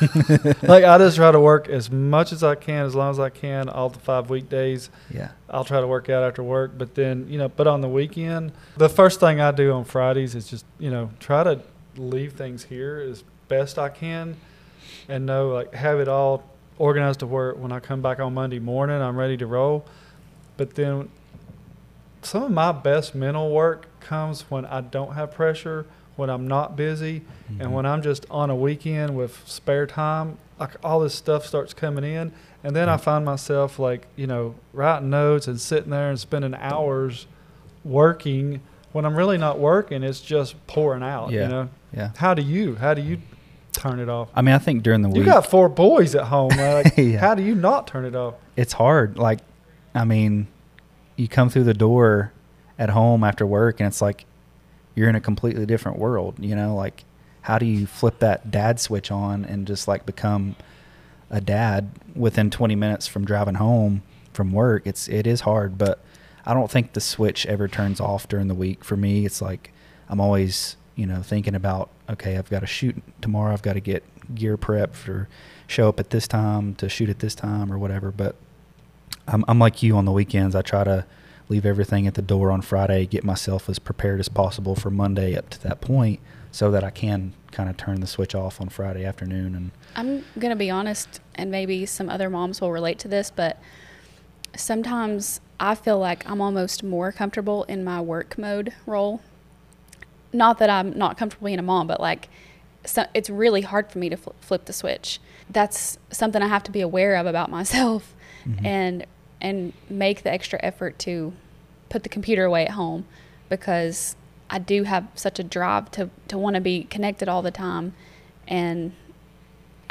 like 0.62 0.84
I 0.84 0.98
just 0.98 1.16
try 1.16 1.30
to 1.32 1.40
work 1.40 1.68
as 1.68 1.90
much 1.90 2.32
as 2.32 2.42
I 2.44 2.54
can, 2.54 2.84
as 2.86 2.94
long 2.94 3.10
as 3.10 3.18
I 3.20 3.28
can, 3.30 3.68
all 3.68 3.88
the 3.90 3.98
five 3.98 4.30
weekdays. 4.30 4.90
Yeah. 5.12 5.30
I'll 5.48 5.64
try 5.64 5.80
to 5.80 5.86
work 5.86 6.08
out 6.08 6.22
after 6.22 6.42
work, 6.42 6.72
but 6.76 6.94
then 6.94 7.26
you 7.28 7.38
know, 7.38 7.48
but 7.48 7.66
on 7.66 7.80
the 7.80 7.88
weekend, 7.88 8.52
the 8.76 8.88
first 8.88 9.20
thing 9.20 9.40
I 9.40 9.50
do 9.50 9.72
on 9.72 9.84
Fridays 9.84 10.34
is 10.34 10.48
just 10.48 10.64
you 10.78 10.90
know 10.90 11.10
try 11.18 11.42
to 11.44 11.60
leave 11.96 12.34
things 12.34 12.64
here 12.64 12.98
as 12.98 13.24
best 13.48 13.78
I 13.80 13.88
can, 13.88 14.36
and 15.08 15.26
know 15.26 15.48
like 15.50 15.74
have 15.74 15.98
it 15.98 16.06
all 16.08 16.44
organized 16.84 17.20
to 17.20 17.26
where 17.26 17.52
when 17.54 17.70
I 17.72 17.78
come 17.78 18.00
back 18.00 18.18
on 18.20 18.32
Monday 18.32 18.58
morning, 18.58 19.00
I'm 19.02 19.16
ready 19.16 19.36
to 19.36 19.46
roll. 19.46 19.84
But 20.56 20.74
then 20.76 21.10
some 22.22 22.42
of 22.42 22.50
my 22.50 22.72
best 22.72 23.14
mental 23.14 23.50
work 23.52 23.86
comes 24.00 24.42
when 24.50 24.64
I 24.64 24.80
don't 24.80 25.12
have 25.12 25.30
pressure, 25.30 25.84
when 26.16 26.30
I'm 26.30 26.48
not 26.48 26.76
busy, 26.76 27.20
Mhm. 27.52 27.60
and 27.60 27.74
when 27.74 27.84
I'm 27.84 28.00
just 28.00 28.24
on 28.30 28.48
a 28.48 28.56
weekend 28.56 29.14
with 29.14 29.42
spare 29.46 29.86
time. 29.86 30.38
Like 30.58 30.70
all 30.82 31.00
this 31.00 31.14
stuff 31.14 31.44
starts 31.46 31.72
coming 31.74 32.04
in, 32.04 32.32
and 32.64 32.74
then 32.74 32.88
I 32.88 32.96
Mhm. 32.96 33.00
find 33.00 33.24
myself 33.26 33.78
like 33.78 34.06
you 34.16 34.26
know 34.26 34.54
writing 34.72 35.10
notes 35.10 35.46
and 35.48 35.60
sitting 35.60 35.90
there 35.90 36.08
and 36.08 36.18
spending 36.18 36.54
hours 36.54 37.26
working 37.84 38.60
when 38.92 39.04
I'm 39.04 39.16
really 39.16 39.38
not 39.38 39.58
working. 39.58 40.02
It's 40.02 40.20
just 40.20 40.54
pouring 40.66 41.02
out. 41.02 41.30
Yeah. 41.30 41.42
You 41.42 41.48
know. 41.48 41.68
Yeah. 41.94 42.10
How 42.16 42.32
do 42.34 42.42
you? 42.42 42.76
How 42.76 42.94
do 42.94 43.02
you 43.02 43.18
turn 43.80 43.98
it 43.98 44.08
off? 44.08 44.28
I 44.34 44.42
mean, 44.42 44.54
I 44.54 44.58
think 44.58 44.82
during 44.82 45.02
the 45.02 45.08
week 45.08 45.18
You 45.18 45.24
got 45.24 45.46
four 45.46 45.68
boys 45.68 46.14
at 46.14 46.24
home. 46.24 46.50
Like, 46.50 46.94
Yeah. 46.96 47.18
How 47.18 47.34
do 47.34 47.42
you 47.42 47.54
not 47.54 47.86
turn 47.86 48.04
it 48.04 48.14
off? 48.14 48.34
it's 48.56 48.74
hard. 48.74 49.16
Like, 49.18 49.40
I 49.94 50.04
mean, 50.04 50.46
you 51.16 51.26
come 51.28 51.48
through 51.50 51.64
the 51.64 51.74
door 51.74 52.32
at 52.78 52.90
home 52.90 53.24
after 53.24 53.44
work, 53.46 53.80
and 53.80 53.86
it's 53.86 54.00
like 54.00 54.24
you're 54.94 55.08
in 55.08 55.14
a 55.16 55.20
completely 55.20 55.66
different 55.66 55.98
world. 55.98 56.34
You 56.38 56.54
know, 56.54 56.74
like 56.76 57.04
how 57.42 57.58
do 57.58 57.66
you 57.66 57.86
flip 57.86 58.18
that 58.20 58.50
dad 58.50 58.78
switch 58.78 59.10
on 59.10 59.44
and 59.44 59.66
just 59.66 59.88
like 59.88 60.04
become 60.06 60.56
a 61.30 61.40
dad 61.40 61.90
within 62.14 62.50
20 62.50 62.74
minutes 62.74 63.06
from 63.06 63.24
driving 63.24 63.54
home 63.54 64.02
from 64.32 64.52
work? 64.52 64.86
It's 64.86 65.08
it 65.08 65.26
is 65.26 65.40
hard, 65.42 65.78
but 65.78 66.00
I 66.44 66.54
don't 66.54 66.70
think 66.70 66.92
the 66.92 67.00
switch 67.00 67.46
ever 67.46 67.66
turns 67.68 68.00
off 68.00 68.28
during 68.28 68.48
the 68.48 68.54
week. 68.54 68.84
For 68.84 68.96
me, 68.96 69.24
it's 69.26 69.40
like 69.42 69.72
I'm 70.08 70.20
always 70.20 70.76
you 71.00 71.06
know 71.06 71.22
thinking 71.22 71.54
about 71.54 71.88
okay, 72.10 72.36
I've 72.36 72.50
got 72.50 72.60
to 72.60 72.66
shoot 72.66 73.02
tomorrow. 73.22 73.54
I've 73.54 73.62
got 73.62 73.72
to 73.72 73.80
get 73.80 74.04
gear 74.34 74.58
prepped 74.58 75.08
or 75.08 75.28
show 75.66 75.88
up 75.88 75.98
at 75.98 76.10
this 76.10 76.28
time 76.28 76.74
to 76.74 76.88
shoot 76.90 77.08
at 77.08 77.20
this 77.20 77.34
time 77.34 77.72
or 77.72 77.78
whatever. 77.78 78.10
But 78.10 78.36
I'm, 79.26 79.44
I'm 79.48 79.58
like 79.58 79.82
you 79.82 79.96
on 79.96 80.04
the 80.04 80.12
weekends. 80.12 80.54
I 80.54 80.60
try 80.60 80.84
to 80.84 81.06
leave 81.48 81.64
everything 81.64 82.06
at 82.06 82.14
the 82.14 82.22
door 82.22 82.50
on 82.50 82.60
Friday, 82.60 83.06
get 83.06 83.24
myself 83.24 83.68
as 83.68 83.78
prepared 83.78 84.20
as 84.20 84.28
possible 84.28 84.76
for 84.76 84.90
Monday 84.90 85.34
up 85.34 85.48
to 85.50 85.62
that 85.62 85.80
point 85.80 86.20
so 86.52 86.70
that 86.70 86.84
I 86.84 86.90
can 86.90 87.32
kind 87.50 87.70
of 87.70 87.76
turn 87.76 88.00
the 88.00 88.06
switch 88.06 88.34
off 88.34 88.60
on 88.60 88.68
Friday 88.68 89.04
afternoon. 89.04 89.54
And 89.54 89.70
I'm 89.96 90.24
going 90.38 90.50
to 90.50 90.56
be 90.56 90.70
honest, 90.70 91.20
and 91.34 91.50
maybe 91.50 91.86
some 91.86 92.10
other 92.10 92.28
moms 92.28 92.60
will 92.60 92.72
relate 92.72 92.98
to 93.00 93.08
this, 93.08 93.30
but 93.30 93.60
sometimes 94.54 95.40
I 95.58 95.74
feel 95.74 95.98
like 95.98 96.28
I'm 96.28 96.40
almost 96.40 96.82
more 96.82 97.10
comfortable 97.10 97.64
in 97.64 97.82
my 97.84 98.00
work 98.00 98.36
mode 98.36 98.74
role. 98.86 99.22
Not 100.32 100.58
that 100.58 100.70
I'm 100.70 100.96
not 100.96 101.16
comfortable 101.18 101.46
being 101.46 101.58
a 101.58 101.62
mom, 101.62 101.86
but 101.86 102.00
like 102.00 102.28
so 102.84 103.04
it's 103.12 103.28
really 103.28 103.60
hard 103.60 103.90
for 103.90 103.98
me 103.98 104.08
to 104.08 104.16
fl- 104.16 104.30
flip 104.40 104.64
the 104.64 104.72
switch. 104.72 105.20
That's 105.50 105.98
something 106.10 106.40
I 106.40 106.46
have 106.48 106.62
to 106.64 106.70
be 106.70 106.80
aware 106.80 107.16
of 107.16 107.26
about 107.26 107.50
myself 107.50 108.14
Mhm. 108.46 108.64
and 108.64 109.06
and 109.42 109.72
make 109.90 110.22
the 110.22 110.32
extra 110.32 110.58
effort 110.62 110.98
to 111.00 111.32
put 111.88 112.02
the 112.04 112.08
computer 112.08 112.44
away 112.44 112.64
at 112.66 112.70
home 112.72 113.06
because 113.48 114.16
I 114.48 114.58
do 114.58 114.84
have 114.84 115.06
such 115.14 115.38
a 115.38 115.42
drive 115.42 115.90
to 115.92 116.08
to 116.28 116.38
want 116.38 116.54
to 116.54 116.60
be 116.60 116.84
connected 116.84 117.28
all 117.28 117.42
the 117.42 117.50
time 117.50 117.92
and 118.48 118.92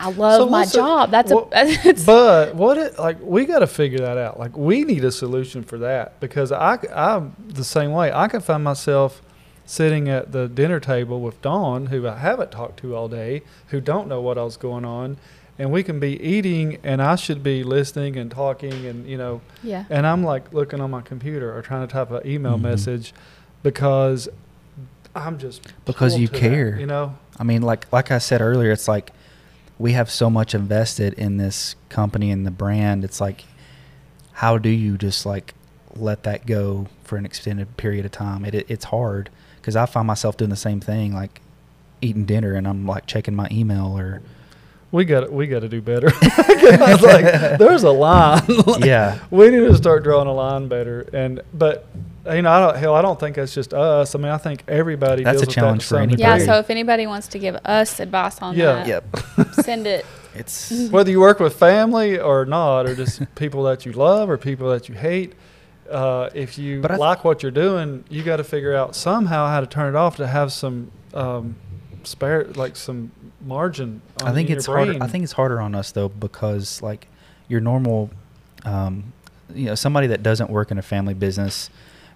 I 0.02 0.10
love 0.12 0.38
So 0.44 0.50
my 0.50 0.66
job. 0.66 1.12
That's 1.12 1.32
what- 1.32 1.50
a 1.52 1.68
it's, 1.90 2.06
but 2.16 2.56
what 2.56 2.78
it 2.78 2.98
like 2.98 3.18
we 3.22 3.46
got 3.46 3.60
to 3.60 3.68
figure 3.68 4.00
that 4.00 4.18
out 4.18 4.40
like 4.40 4.56
we 4.58 4.84
need 4.84 5.04
a 5.04 5.12
solution 5.12 5.62
for 5.62 5.78
that 5.80 6.20
because 6.22 6.52
i 6.54 6.78
i'm 6.96 7.36
the 7.48 7.64
same 7.66 7.92
way 7.92 8.12
i 8.14 8.28
can 8.30 8.40
find 8.40 8.64
myself 8.64 9.22
sitting 9.70 10.10
at 10.10 10.32
the 10.32 10.48
dinner 10.48 10.80
table 10.80 11.22
with 11.22 11.40
dawn 11.44 11.86
who 11.88 12.08
i 12.08 12.18
haven't 12.18 12.52
talked 12.52 12.80
to 12.80 12.96
all 12.96 13.08
day 13.08 13.42
who 13.68 13.80
don't 13.80 14.08
know 14.08 14.20
what 14.20 14.36
else 14.36 14.58
going 14.58 14.84
on 14.84 15.16
and 15.60 15.72
we 15.72 15.84
can 15.84 16.00
be 16.00 16.20
eating 16.24 16.78
and 16.84 17.02
i 17.04 17.16
should 17.16 17.44
be 17.44 17.64
listening 17.64 18.18
and 18.18 18.32
talking 18.32 18.86
and 18.88 19.06
you 19.08 19.16
know 19.18 19.42
yeah. 19.62 19.86
and 19.92 20.08
i'm 20.08 20.24
like 20.24 20.52
looking 20.54 20.82
on 20.82 20.90
my 20.90 21.02
computer 21.02 21.56
or 21.56 21.62
trying 21.62 21.86
to 21.88 21.92
type 21.92 22.10
an 22.10 22.22
email 22.26 22.58
Mhm. 22.58 22.62
message 22.62 23.14
because 23.62 24.28
i'm 25.16 25.38
just 25.38 25.62
Because 25.86 26.18
you 26.18 26.26
to 26.28 26.34
that, 26.34 26.40
care. 26.40 26.80
you 26.80 26.86
know 26.88 27.16
I 27.42 27.44
mean, 27.46 27.62
like 27.62 27.86
like 27.94 28.12
I 28.12 28.18
said 28.18 28.42
earlier, 28.42 28.70
it's 28.72 28.90
like 28.90 29.12
we 29.78 29.94
have 29.94 30.12
so 30.12 30.30
much 30.30 30.54
invested 30.54 31.14
in 31.14 31.38
this 31.38 31.76
company 31.88 32.32
and 32.32 32.46
the 32.46 32.52
brand. 32.52 33.06
It's 33.06 33.22
like, 33.22 33.46
how 34.34 34.58
do 34.58 34.68
you 34.68 34.98
just 34.98 35.26
like 35.26 35.54
let 35.96 36.24
that 36.24 36.46
go 36.46 36.88
for 37.04 37.18
an 37.18 37.26
extended 37.26 37.78
period 37.78 38.06
of 38.06 38.12
time? 38.12 38.46
It, 38.46 38.56
it 38.56 38.66
it's 38.70 38.86
hard 38.86 39.30
because 39.58 39.76
I 39.76 39.86
find 39.86 40.08
myself 40.08 40.38
doing 40.38 40.50
the 40.50 40.56
same 40.56 40.80
thing, 40.80 41.14
like 41.14 41.42
eating 42.02 42.26
dinner 42.26 42.56
and 42.56 42.68
I'm 42.68 42.86
like 42.86 43.06
checking 43.06 43.36
my 43.36 43.48
email 43.52 43.98
or 43.98 44.22
we 44.92 45.06
got 45.06 45.32
we 45.32 45.48
got 45.48 45.60
to 45.60 45.70
do 45.70 45.82
better. 45.82 46.10
I 46.22 46.88
was 46.94 47.02
like, 47.02 47.24
there's 47.60 47.84
a 47.84 47.92
line. 47.92 48.42
Like, 48.70 48.84
yeah, 48.84 49.20
we 49.32 49.50
need 49.50 49.60
to 49.60 49.76
start 49.76 50.04
drawing 50.04 50.28
a 50.28 50.34
line 50.34 50.68
better. 50.68 51.08
And 51.14 51.42
but 51.54 51.88
you 52.26 52.42
know, 52.42 52.52
I 52.52 52.60
don't 52.60 52.78
hell, 52.78 52.96
I 52.96 53.02
don't 53.02 53.20
think 53.20 53.36
that's 53.36 53.54
just 53.54 53.74
us. 53.74 54.16
I 54.16 54.18
mean, 54.18 54.32
I 54.32 54.38
think 54.38 54.64
everybody. 54.68 55.24
That's 55.24 55.38
deals 55.40 55.44
a 55.44 55.46
with 55.48 55.56
challenge 55.56 55.82
that 55.84 55.88
for 55.88 55.96
some 55.96 56.04
anybody. 56.04 56.22
Yeah, 56.22 56.38
so 56.46 56.60
if 56.60 56.70
anybody 56.70 57.08
wants 57.08 57.28
to 57.30 57.40
give 57.40 57.56
us 57.66 58.00
advice 58.00 58.42
on 58.42 58.56
Yeah. 58.56 58.84
that, 58.84 58.88
yep. 58.88 59.54
send 59.64 59.88
it. 59.88 60.06
It's 60.36 60.90
whether 60.90 61.10
you 61.10 61.20
work 61.20 61.40
with 61.40 61.56
family 61.56 62.20
or 62.20 62.46
not, 62.46 62.86
or 62.86 62.96
just 62.96 63.24
people 63.36 63.64
that 63.64 63.86
you 63.86 63.92
love 63.92 64.30
or 64.30 64.38
people 64.38 64.70
that 64.72 64.90
you 64.90 64.96
hate. 64.96 65.34
Uh, 65.90 66.30
if 66.34 66.58
you 66.58 66.82
But 66.82 66.90
th- 66.90 67.00
like 67.00 67.24
what 67.24 67.42
you're 67.44 67.52
doing, 67.52 68.04
you 68.10 68.24
got 68.24 68.38
to 68.38 68.44
figure 68.44 68.76
out 68.76 68.96
somehow 68.96 69.48
how 69.48 69.60
to 69.60 69.68
turn 69.68 69.94
it 69.94 69.98
off 69.98 70.18
to 70.18 70.28
have 70.28 70.52
some 70.52 70.92
um, 71.14 71.56
spare, 72.04 72.46
like 72.56 72.76
some 72.76 73.12
margin. 73.42 74.02
On, 74.22 74.28
I 74.30 74.34
think 74.34 74.50
it's 74.50 74.66
harder. 74.66 74.98
I 75.02 75.08
think 75.08 75.24
it's 75.24 75.34
harder 75.34 75.60
on 75.60 75.74
us 75.76 75.92
though 75.92 76.10
because 76.10 76.82
like 76.82 77.08
your 77.48 77.62
normal, 77.62 78.12
um, 78.66 79.14
you 79.54 79.66
know, 79.66 79.76
somebody 79.76 80.08
that 80.08 80.22
doesn't 80.22 80.50
work 80.50 80.72
in 80.72 80.78
a 80.78 80.82
family 80.84 81.14
business, 81.14 81.70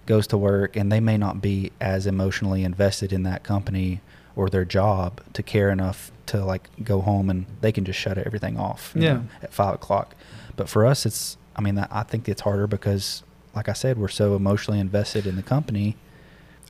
goes 0.06 0.26
to 0.28 0.36
work 0.38 0.76
and 0.76 0.92
they 0.92 1.00
may 1.00 1.16
not 1.16 1.40
be 1.40 1.72
as 1.80 2.06
emotionally 2.06 2.62
invested 2.62 3.12
in 3.12 3.22
that 3.24 3.42
company 3.42 4.00
or 4.36 4.50
their 4.50 4.64
job 4.64 5.20
to 5.32 5.42
care 5.42 5.70
enough 5.70 6.12
to 6.26 6.44
like 6.44 6.68
go 6.82 7.00
home 7.00 7.30
and 7.30 7.46
they 7.60 7.72
can 7.72 7.84
just 7.84 7.98
shut 7.98 8.18
everything 8.18 8.58
off 8.58 8.92
Yeah. 8.94 9.14
know, 9.14 9.24
at 9.42 9.52
five 9.52 9.74
o'clock 9.74 10.14
but 10.56 10.68
for 10.68 10.84
us 10.84 11.06
it's 11.06 11.36
i 11.56 11.60
mean 11.62 11.78
i 11.78 12.02
think 12.02 12.28
it's 12.28 12.42
harder 12.42 12.66
because 12.66 13.22
like 13.54 13.68
i 13.68 13.72
said 13.72 13.98
we're 13.98 14.08
so 14.08 14.36
emotionally 14.36 14.80
invested 14.80 15.26
in 15.26 15.36
the 15.36 15.42
company 15.42 15.96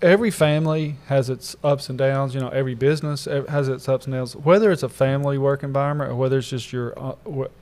every 0.02 0.30
family 0.30 0.96
has 1.06 1.30
its 1.30 1.56
ups 1.64 1.88
and 1.88 1.96
downs. 1.96 2.34
You 2.34 2.40
know, 2.40 2.48
every 2.48 2.74
business 2.74 3.24
has 3.24 3.68
its 3.68 3.88
ups 3.88 4.04
and 4.04 4.14
downs. 4.14 4.36
Whether 4.36 4.70
it's 4.70 4.82
a 4.82 4.88
family 4.88 5.38
work 5.38 5.62
environment 5.62 6.10
or 6.10 6.14
whether 6.14 6.38
it's 6.38 6.50
just 6.50 6.72
your 6.72 6.98
uh, 6.98 7.14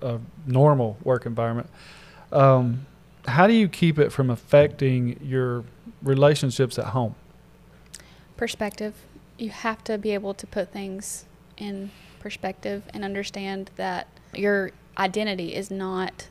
uh, 0.02 0.18
normal 0.46 0.96
work 1.04 1.24
environment, 1.24 1.68
um, 2.32 2.86
how 3.28 3.46
do 3.46 3.52
you 3.52 3.68
keep 3.68 3.98
it 3.98 4.10
from 4.10 4.28
affecting 4.28 5.20
your 5.22 5.62
relationships 6.02 6.78
at 6.78 6.86
home? 6.86 7.14
perspective. 8.42 8.94
You 9.38 9.50
have 9.50 9.84
to 9.84 9.96
be 9.98 10.10
able 10.14 10.34
to 10.34 10.48
put 10.48 10.72
things 10.72 11.26
in 11.58 11.92
perspective 12.18 12.82
and 12.92 13.04
understand 13.04 13.70
that 13.76 14.08
your 14.34 14.72
identity 14.98 15.54
is 15.54 15.70
not 15.70 16.26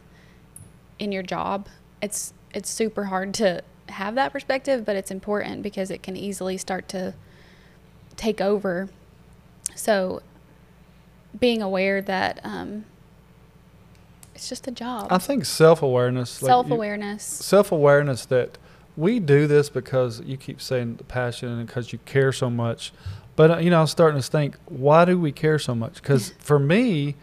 in 0.99 1.13
your 1.13 1.23
job. 1.23 1.69
It's 2.01 2.33
it's 2.53 2.69
super 2.69 3.05
hard 3.05 3.33
to 3.35 3.63
have 3.89 4.15
that 4.15 4.31
perspective, 4.31 4.85
but 4.85 4.95
it's 4.95 5.11
important 5.11 5.63
because 5.63 5.91
it 5.91 6.03
can 6.03 6.15
easily 6.15 6.57
start 6.57 6.87
to 6.89 7.13
take 8.15 8.41
over. 8.41 8.89
So 9.75 10.21
being 11.39 11.61
aware 11.61 12.01
that 12.01 12.39
um, 12.43 12.85
it's 14.35 14.49
just 14.49 14.67
a 14.67 14.71
job. 14.71 15.07
I 15.11 15.17
think 15.17 15.45
self 15.45 15.81
awareness. 15.81 16.29
Self 16.29 16.69
awareness. 16.71 17.23
self 17.23 17.71
awareness 17.71 18.25
that 18.25 18.57
we 18.97 19.19
do 19.19 19.47
this 19.47 19.69
because 19.69 20.21
you 20.21 20.37
keep 20.37 20.61
saying 20.61 20.95
the 20.97 21.03
passion 21.03 21.49
and 21.49 21.67
because 21.67 21.93
you 21.93 21.99
care 22.05 22.31
so 22.31 22.49
much. 22.49 22.91
But 23.35 23.51
uh, 23.51 23.57
you 23.57 23.69
know, 23.69 23.79
I 23.79 23.81
was 23.81 23.91
starting 23.91 24.21
to 24.21 24.27
think, 24.27 24.57
why 24.65 25.05
do 25.05 25.19
we 25.19 25.31
care 25.31 25.59
so 25.59 25.73
much? 25.75 25.95
Because 25.95 26.29
for 26.39 26.59
me, 26.59 27.15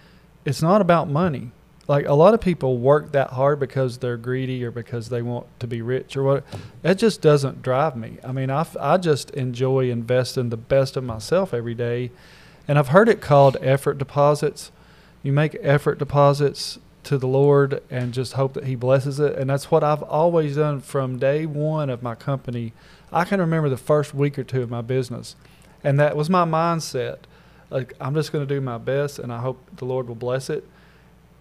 it's 0.44 0.62
not 0.62 0.80
about 0.80 1.08
money. 1.08 1.50
Like 1.88 2.06
a 2.06 2.12
lot 2.12 2.34
of 2.34 2.42
people 2.42 2.76
work 2.76 3.12
that 3.12 3.30
hard 3.30 3.58
because 3.58 3.98
they're 3.98 4.18
greedy 4.18 4.62
or 4.62 4.70
because 4.70 5.08
they 5.08 5.22
want 5.22 5.46
to 5.58 5.66
be 5.66 5.80
rich 5.80 6.18
or 6.18 6.22
what. 6.22 6.44
It 6.84 6.96
just 6.96 7.22
doesn't 7.22 7.62
drive 7.62 7.96
me. 7.96 8.18
I 8.22 8.30
mean, 8.30 8.50
I, 8.50 8.66
I 8.78 8.98
just 8.98 9.30
enjoy 9.30 9.90
investing 9.90 10.50
the 10.50 10.58
best 10.58 10.98
of 10.98 11.04
myself 11.04 11.54
every 11.54 11.74
day. 11.74 12.10
And 12.68 12.78
I've 12.78 12.88
heard 12.88 13.08
it 13.08 13.22
called 13.22 13.56
effort 13.62 13.96
deposits. 13.96 14.70
You 15.22 15.32
make 15.32 15.56
effort 15.62 15.98
deposits 15.98 16.78
to 17.04 17.16
the 17.16 17.26
Lord 17.26 17.82
and 17.90 18.12
just 18.12 18.34
hope 18.34 18.52
that 18.52 18.64
He 18.64 18.74
blesses 18.74 19.18
it. 19.18 19.36
And 19.36 19.48
that's 19.48 19.70
what 19.70 19.82
I've 19.82 20.02
always 20.02 20.56
done 20.56 20.82
from 20.82 21.18
day 21.18 21.46
one 21.46 21.88
of 21.88 22.02
my 22.02 22.14
company. 22.14 22.74
I 23.10 23.24
can 23.24 23.40
remember 23.40 23.70
the 23.70 23.78
first 23.78 24.12
week 24.12 24.38
or 24.38 24.44
two 24.44 24.60
of 24.60 24.68
my 24.68 24.82
business. 24.82 25.36
And 25.82 25.98
that 25.98 26.16
was 26.16 26.28
my 26.28 26.44
mindset. 26.44 27.20
Like, 27.70 27.94
I'm 27.98 28.14
just 28.14 28.30
going 28.30 28.46
to 28.46 28.54
do 28.54 28.60
my 28.60 28.76
best 28.76 29.18
and 29.18 29.32
I 29.32 29.38
hope 29.38 29.58
the 29.76 29.86
Lord 29.86 30.06
will 30.06 30.14
bless 30.14 30.50
it. 30.50 30.68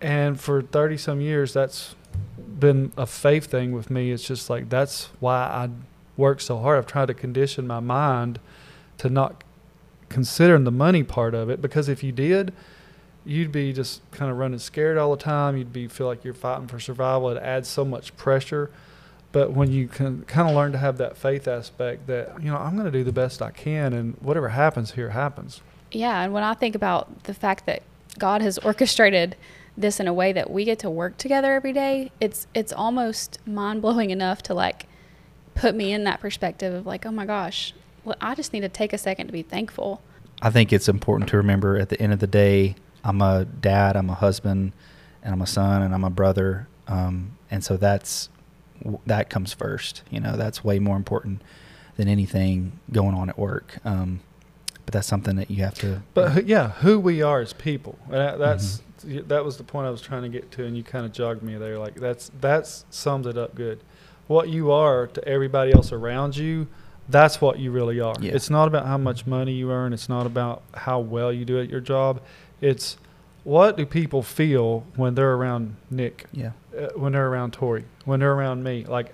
And 0.02 0.40
for 0.40 0.62
30 0.62 0.98
some 0.98 1.22
years, 1.22 1.54
that's 1.54 1.96
been 2.38 2.92
a 2.98 3.06
faith 3.06 3.46
thing 3.46 3.72
with 3.72 3.90
me. 3.90 4.12
It's 4.12 4.24
just 4.24 4.50
like 4.50 4.70
that's 4.70 5.10
why 5.20 5.36
I 5.36 5.70
work 6.16 6.42
so 6.42 6.58
hard. 6.58 6.78
I've 6.78 6.88
tried 6.88 7.08
to 7.08 7.14
condition 7.14 7.68
my 7.68 7.80
mind 7.80 8.40
to 9.00 9.10
not 9.10 9.44
considering 10.10 10.64
the 10.64 10.72
money 10.72 11.04
part 11.04 11.34
of 11.34 11.50
it 11.50 11.62
because 11.62 11.90
if 11.90 12.04
you 12.04 12.12
did, 12.12 12.54
you'd 13.26 13.52
be 13.52 13.74
just 13.74 14.02
kind 14.12 14.32
of 14.32 14.38
running 14.38 14.60
scared 14.60 14.98
all 14.98 15.12
the 15.16 15.22
time. 15.22 15.58
You'd 15.58 15.74
be 15.74 15.88
feel 15.88 16.08
like 16.08 16.24
you're 16.24 16.34
fighting 16.34 16.68
for 16.68 16.80
survival. 16.80 17.30
It 17.30 17.42
adds 17.42 17.68
so 17.68 17.84
much 17.84 18.16
pressure. 18.16 18.72
But 19.32 19.52
when 19.52 19.72
you 19.72 19.88
can 19.88 20.24
kind 20.24 20.50
of 20.50 20.56
learn 20.56 20.72
to 20.72 20.78
have 20.78 20.98
that 20.98 21.18
faith 21.18 21.48
aspect 21.48 22.08
that, 22.08 22.42
you 22.42 22.50
know, 22.50 22.58
I'm 22.58 22.74
going 22.74 22.86
to 22.86 22.92
do 22.92 23.04
the 23.04 23.12
best 23.12 23.42
I 23.42 23.52
can 23.52 23.94
and 23.94 24.16
whatever 24.22 24.50
happens 24.50 24.92
here 24.92 25.10
happens. 25.10 25.62
Yeah, 25.92 26.24
and 26.24 26.34
when 26.34 26.44
I 26.44 26.54
think 26.54 26.76
about 26.76 27.24
the 27.24 27.34
fact 27.34 27.66
that 27.66 27.84
God 28.18 28.42
has 28.42 28.58
orchestrated 28.60 29.36
this 29.78 30.00
in 30.00 30.08
a 30.08 30.14
way 30.14 30.34
that 30.34 30.50
we 30.50 30.66
get 30.66 30.80
to 30.80 30.90
work 30.90 31.18
together 31.18 31.54
every 31.54 31.74
day, 31.74 32.12
it's 32.20 32.48
it's 32.54 32.74
almost 32.74 33.38
mind 33.48 33.82
blowing 33.82 34.10
enough 34.10 34.42
to 34.44 34.54
like 34.54 34.88
put 35.56 35.76
me 35.76 35.92
in 35.94 36.04
that 36.06 36.20
perspective 36.20 36.74
of 36.74 36.86
like, 36.86 37.06
oh 37.06 37.12
my 37.12 37.26
gosh, 37.26 37.74
well, 38.04 38.16
I 38.22 38.36
just 38.36 38.54
need 38.54 38.62
to 38.62 38.70
take 38.70 38.94
a 38.94 38.98
second 38.98 39.28
to 39.28 39.34
be 39.34 39.44
thankful. 39.44 40.02
I 40.42 40.50
think 40.50 40.72
it's 40.74 40.88
important 40.88 41.30
to 41.30 41.38
remember 41.38 41.78
at 41.78 41.90
the 41.90 42.00
end 42.02 42.14
of 42.14 42.20
the 42.20 42.28
day, 42.28 42.76
I'm 43.04 43.22
a 43.22 43.46
dad, 43.46 43.96
I'm 43.96 44.10
a 44.10 44.14
husband, 44.16 44.74
and 45.24 45.34
I'm 45.34 45.42
a 45.42 45.48
son, 45.48 45.82
and 45.82 45.94
I'm 45.94 46.04
a 46.04 46.10
brother, 46.10 46.68
um, 46.88 47.32
and 47.50 47.64
so 47.64 47.78
that's 47.78 48.30
that 49.08 49.30
comes 49.30 49.54
first. 49.54 50.04
You 50.12 50.20
know, 50.20 50.38
that's 50.38 50.64
way 50.64 50.78
more 50.80 50.96
important 50.96 51.42
than 51.96 52.08
anything 52.08 52.80
going 52.92 53.16
on 53.16 53.30
at 53.30 53.38
work. 53.40 53.78
Um, 53.84 54.20
but 54.86 54.94
that's 54.94 55.08
something 55.08 55.36
that 55.36 55.50
you 55.52 55.64
have 55.64 55.74
to. 55.80 56.02
But 56.14 56.32
who- 56.32 56.44
yeah, 56.44 56.70
who 56.70 57.00
we 57.00 57.22
are 57.22 57.42
as 57.42 57.54
people. 57.54 57.98
And 58.06 58.14
that, 58.14 58.40
that's 58.40 58.82
that 59.04 59.44
was 59.44 59.58
the 59.58 59.64
point 59.64 59.88
I 59.88 59.90
was 59.90 60.02
trying 60.02 60.24
to 60.24 60.30
get 60.30 60.52
to, 60.52 60.66
and 60.66 60.76
you 60.76 60.84
kind 60.84 61.06
of 61.06 61.12
jogged 61.12 61.44
me 61.44 61.56
there. 61.56 61.78
Like 61.78 61.96
that's 61.96 62.32
that's 62.40 62.86
sums 62.90 63.28
it 63.28 63.38
up 63.38 63.56
good. 63.56 63.80
What 64.28 64.50
you 64.50 64.72
are 64.72 65.08
to 65.08 65.28
everybody 65.28 65.74
else 65.74 65.92
around 65.92 66.36
you, 66.36 66.68
that's 67.08 67.40
what 67.40 67.60
you 67.60 67.72
really 67.72 68.00
are. 68.00 68.16
Yeah. 68.20 68.34
It's 68.34 68.50
not 68.50 68.68
about 68.68 68.86
how 68.86 68.98
much 68.98 69.26
money 69.26 69.54
you 69.54 69.72
earn. 69.72 69.94
It's 69.94 70.10
not 70.10 70.26
about 70.26 70.64
how 70.74 71.00
well 71.00 71.32
you 71.32 71.46
do 71.46 71.60
at 71.60 71.70
your 71.70 71.80
job. 71.80 72.22
It's 72.60 72.98
what 73.44 73.78
do 73.78 73.86
people 73.86 74.24
feel 74.24 74.86
when 74.96 75.16
they're 75.16 75.34
around 75.34 75.78
Nick, 75.90 76.26
yeah, 76.34 76.52
uh, 76.78 76.88
when 76.96 77.14
they're 77.14 77.30
around 77.30 77.54
Tori, 77.54 77.86
when 78.04 78.20
they're 78.20 78.34
around 78.34 78.64
me. 78.64 78.84
Like 78.84 79.14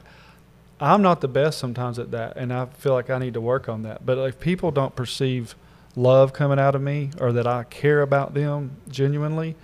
I'm 0.80 1.02
not 1.02 1.22
the 1.22 1.28
best 1.28 1.60
sometimes 1.60 2.00
at 2.00 2.12
that, 2.12 2.36
and 2.36 2.52
I 2.52 2.66
feel 2.66 2.94
like 2.94 3.10
I 3.10 3.20
need 3.20 3.36
to 3.36 3.42
work 3.42 3.70
on 3.70 3.84
that. 3.84 4.06
But 4.06 4.18
if 4.18 4.40
people 4.40 4.72
don't 4.72 4.96
perceive 4.96 5.56
love 5.96 6.34
coming 6.34 6.60
out 6.60 6.76
of 6.76 6.82
me 6.82 7.12
or 7.20 7.32
that 7.34 7.48
I 7.48 7.64
care 7.64 8.02
about 8.02 8.34
them 8.34 8.78
genuinely, 8.90 9.56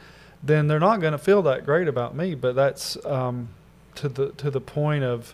then 0.44 0.68
they're 0.68 0.80
not 0.80 1.02
going 1.02 1.13
to 1.13 1.18
feel 1.18 1.42
that 1.44 1.65
great 1.65 1.88
about 1.88 2.15
me. 2.15 2.36
But 2.36 2.56
that's 2.56 3.04
um, 3.06 3.50
to 3.96 4.10
the 4.10 4.32
to 4.34 4.52
the 4.52 4.62
point 4.62 5.04
of 5.04 5.34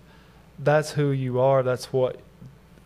that's 0.57 0.91
who 0.91 1.11
you 1.11 1.39
are. 1.39 1.63
That's 1.63 1.91
what 1.91 2.19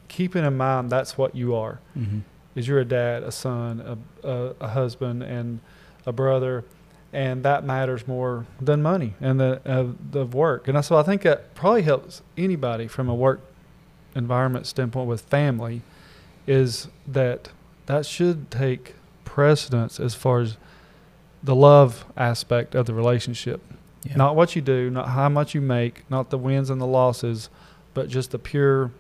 keeping 0.07 0.43
in 0.43 0.57
mind. 0.57 0.89
That's 0.89 1.17
what 1.17 1.35
you 1.35 1.55
are. 1.55 1.79
mm-hmm. 1.97 2.19
Is 2.55 2.67
you're 2.67 2.79
a 2.79 2.85
dad, 2.85 3.23
a 3.23 3.31
son, 3.31 3.79
a, 4.23 4.27
a, 4.27 4.55
a 4.59 4.67
husband, 4.69 5.23
and 5.23 5.59
a 6.05 6.11
brother, 6.11 6.65
and 7.13 7.43
that 7.43 7.63
matters 7.63 8.07
more 8.07 8.47
than 8.59 8.81
money 8.81 9.13
and 9.21 9.39
the 9.39 9.61
uh, 9.65 9.87
the 10.11 10.25
work. 10.25 10.67
And 10.67 10.83
so 10.83 10.97
I 10.97 11.03
think 11.03 11.21
that 11.21 11.53
probably 11.53 11.83
helps 11.83 12.21
anybody 12.37 12.87
from 12.87 13.07
a 13.07 13.15
work 13.15 13.41
environment 14.15 14.65
standpoint 14.65 15.07
with 15.07 15.21
family, 15.21 15.83
is 16.47 16.87
that 17.07 17.49
that 17.89 18.05
should 18.05 18.51
take 18.51 18.93
precedence 19.25 19.99
as 19.99 20.13
far 20.13 20.41
as 20.41 20.57
the 21.41 21.55
love 21.55 22.05
aspect 22.15 22.75
of 22.75 22.85
the 22.85 22.93
relationship. 22.93 23.61
yeah. 24.03 24.15
Not 24.15 24.35
what 24.35 24.55
you 24.55 24.61
do, 24.61 24.91
not 24.91 25.09
how 25.09 25.27
much 25.27 25.55
you 25.55 25.59
make, 25.59 26.03
not 26.07 26.29
the 26.29 26.37
wins 26.37 26.69
and 26.69 26.79
the 26.79 26.85
losses, 26.85 27.49
but 27.95 28.07
just 28.07 28.29
the 28.29 28.37
pure 28.37 28.91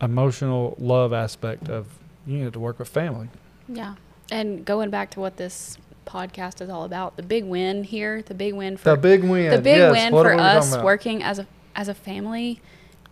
emotional 0.00 0.76
love 0.78 1.12
aspect 1.12 1.68
of 1.68 1.98
you 2.28 2.38
need 2.38 2.52
to 2.52 2.60
work 2.60 2.78
with 2.78 2.88
family. 2.88 3.28
Yeah. 3.68 3.96
And 4.30 4.64
going 4.64 4.90
back 4.90 5.10
to 5.12 5.20
what 5.20 5.36
this 5.36 5.76
podcast 6.06 6.60
is 6.60 6.70
all 6.70 6.84
about, 6.84 7.16
the 7.16 7.24
big 7.24 7.44
win 7.44 7.82
here, 7.82 8.22
the 8.22 8.34
big 8.34 8.54
win 8.54 8.76
for 8.76 8.90
The 8.90 8.96
big 8.96 9.24
win. 9.24 9.50
the 9.50 9.60
big 9.60 9.78
yes, 9.78 9.92
win 9.92 10.12
what 10.12 10.22
for 10.26 10.30
are 10.32 10.36
we 10.36 10.42
talking 10.42 10.58
us 10.58 10.78
working 10.84 11.22
as 11.24 11.40
a 11.40 11.46
as 11.74 11.88
a 11.88 11.94
family 11.94 12.60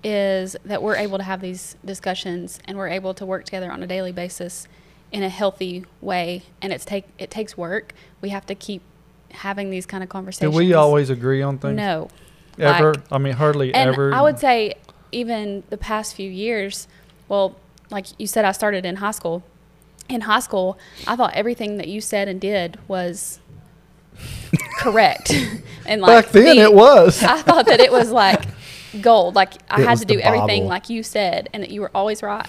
is 0.09 0.57
that 0.65 0.81
we're 0.85 0.95
able 0.95 1.19
to 1.19 1.25
have 1.25 1.41
these 1.41 1.75
discussions 1.85 2.61
and 2.67 2.79
we're 2.79 2.87
able 2.87 3.13
to 3.13 3.27
work 3.27 3.45
together 3.45 3.73
on 3.73 3.83
a 3.83 3.89
daily 3.89 4.13
basis 4.13 4.69
in 5.11 5.25
a 5.25 5.29
healthy 5.29 5.85
way 6.01 6.45
and 6.63 6.73
it's 6.73 6.85
take 6.85 7.07
it 7.19 7.29
takes 7.29 7.57
work 7.57 7.93
we 8.21 8.29
have 8.29 8.47
to 8.47 8.55
keep 8.55 8.83
having 9.33 9.69
these 9.69 9.85
kind 9.85 10.05
of 10.05 10.09
conversations. 10.09 10.53
Do 10.53 10.57
we 10.57 10.75
always 10.75 11.11
agree 11.11 11.43
on 11.43 11.59
things? 11.59 11.77
no 11.77 12.09
Ever? 12.57 12.95
like- 12.95 13.03
I 13.11 13.19
mean, 13.19 13.33
hardly 13.33 13.75
and 13.75 13.91
ever. 13.91 14.15
i 14.15 14.23
would 14.23 14.39
say 14.39 14.75
even 15.11 15.65
the 15.71 15.77
past 15.77 16.15
few 16.15 16.31
years 16.31 16.87
well 17.27 17.57
like 17.91 18.07
you 18.21 18.29
said 18.29 18.45
i 18.45 18.53
started 18.53 18.87
in 18.87 18.97
high 18.97 19.11
school 19.11 19.43
in 20.09 20.21
high 20.21 20.39
school 20.41 20.79
i 21.09 21.17
thought 21.17 21.35
everything 21.35 21.79
that 21.79 21.89
you 21.89 22.01
said 22.01 22.29
and 22.29 22.41
did 22.41 22.79
was 22.87 23.41
correct 24.79 25.33
and 25.87 26.01
like 26.01 26.27
Back 26.27 26.33
then, 26.33 26.57
the- 26.57 26.63
it 26.63 26.73
was. 26.75 27.23
I 27.25 27.43
thought 27.43 27.67
that 27.67 27.81
it 27.81 27.91
was 27.91 28.13
like 28.13 28.46
gold. 29.03 29.35
Like 29.35 29.55
I 29.71 29.81
It 29.81 29.85
had 29.85 29.99
to 29.99 30.05
do 30.05 30.21
everything 30.21 30.63
Bible. 30.63 30.69
like 30.69 30.91
you 30.91 31.03
said, 31.03 31.49
and 31.53 31.63
that 31.63 31.71
you 31.71 31.81
were 31.81 31.91
always 31.95 32.23
right. 32.23 32.47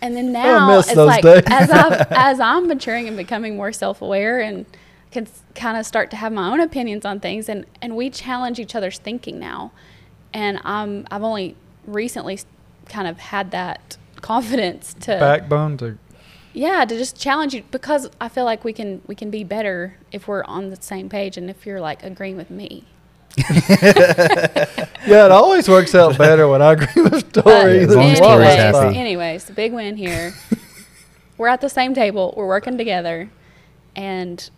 And 0.00 0.16
then 0.16 0.32
now 0.32 0.78
it's 0.78 0.94
like 0.94 1.24
as 1.24 1.70
I 1.70 2.06
as 2.10 2.40
I'm 2.40 2.68
maturing 2.68 3.08
and 3.08 3.16
becoming 3.16 3.56
more 3.56 3.72
self 3.72 4.00
aware 4.02 4.40
and 4.40 4.66
can 5.10 5.26
kind 5.54 5.76
of 5.78 5.86
start 5.86 6.10
to 6.10 6.16
have 6.16 6.32
my 6.32 6.50
own 6.50 6.60
opinions 6.60 7.04
on 7.04 7.20
things, 7.20 7.48
and 7.48 7.66
and 7.82 7.96
we 7.96 8.10
challenge 8.10 8.58
each 8.60 8.74
other's 8.74 8.98
thinking 8.98 9.38
now. 9.38 9.72
And 10.32 10.60
I'm 10.64 11.06
I've 11.10 11.22
only 11.22 11.56
recently 11.86 12.38
kind 12.88 13.08
of 13.08 13.18
had 13.18 13.50
that 13.50 13.96
confidence 14.20 14.94
to 15.00 15.16
Backbone 15.18 15.76
to 15.78 15.98
yeah 16.52 16.84
to 16.84 16.96
just 16.96 17.18
challenge 17.20 17.54
you 17.54 17.62
because 17.70 18.08
I 18.20 18.28
feel 18.28 18.44
like 18.44 18.64
we 18.64 18.72
can 18.72 19.02
we 19.06 19.14
can 19.14 19.30
be 19.30 19.44
better 19.44 19.96
if 20.12 20.28
we're 20.28 20.44
on 20.44 20.70
the 20.70 20.76
same 20.80 21.08
page 21.08 21.36
and 21.36 21.50
if 21.50 21.66
you're 21.66 21.80
like 21.80 22.02
agreeing 22.02 22.36
with 22.36 22.50
me. 22.50 22.84
Yeah, 25.06 25.24
it 25.24 25.30
always 25.32 25.68
works 25.68 25.94
out 25.94 26.18
better 26.18 26.46
when 26.48 26.60
I 26.60 26.72
agree 26.72 27.02
with 27.02 27.32
But 27.32 27.42
Tori. 27.44 27.78
as 27.80 27.88
than 27.88 27.98
as 28.00 28.20
what 28.20 28.40
anyways, 28.42 28.56
happy. 28.76 28.96
anyways, 28.98 29.44
the 29.44 29.52
big 29.54 29.72
win 29.72 29.96
here. 29.96 30.34
we're 31.38 31.48
at 31.48 31.60
the 31.62 31.68
same 31.70 31.94
table. 31.94 32.34
We're 32.36 32.46
working 32.46 32.76
together, 32.76 33.30
and 33.96 34.50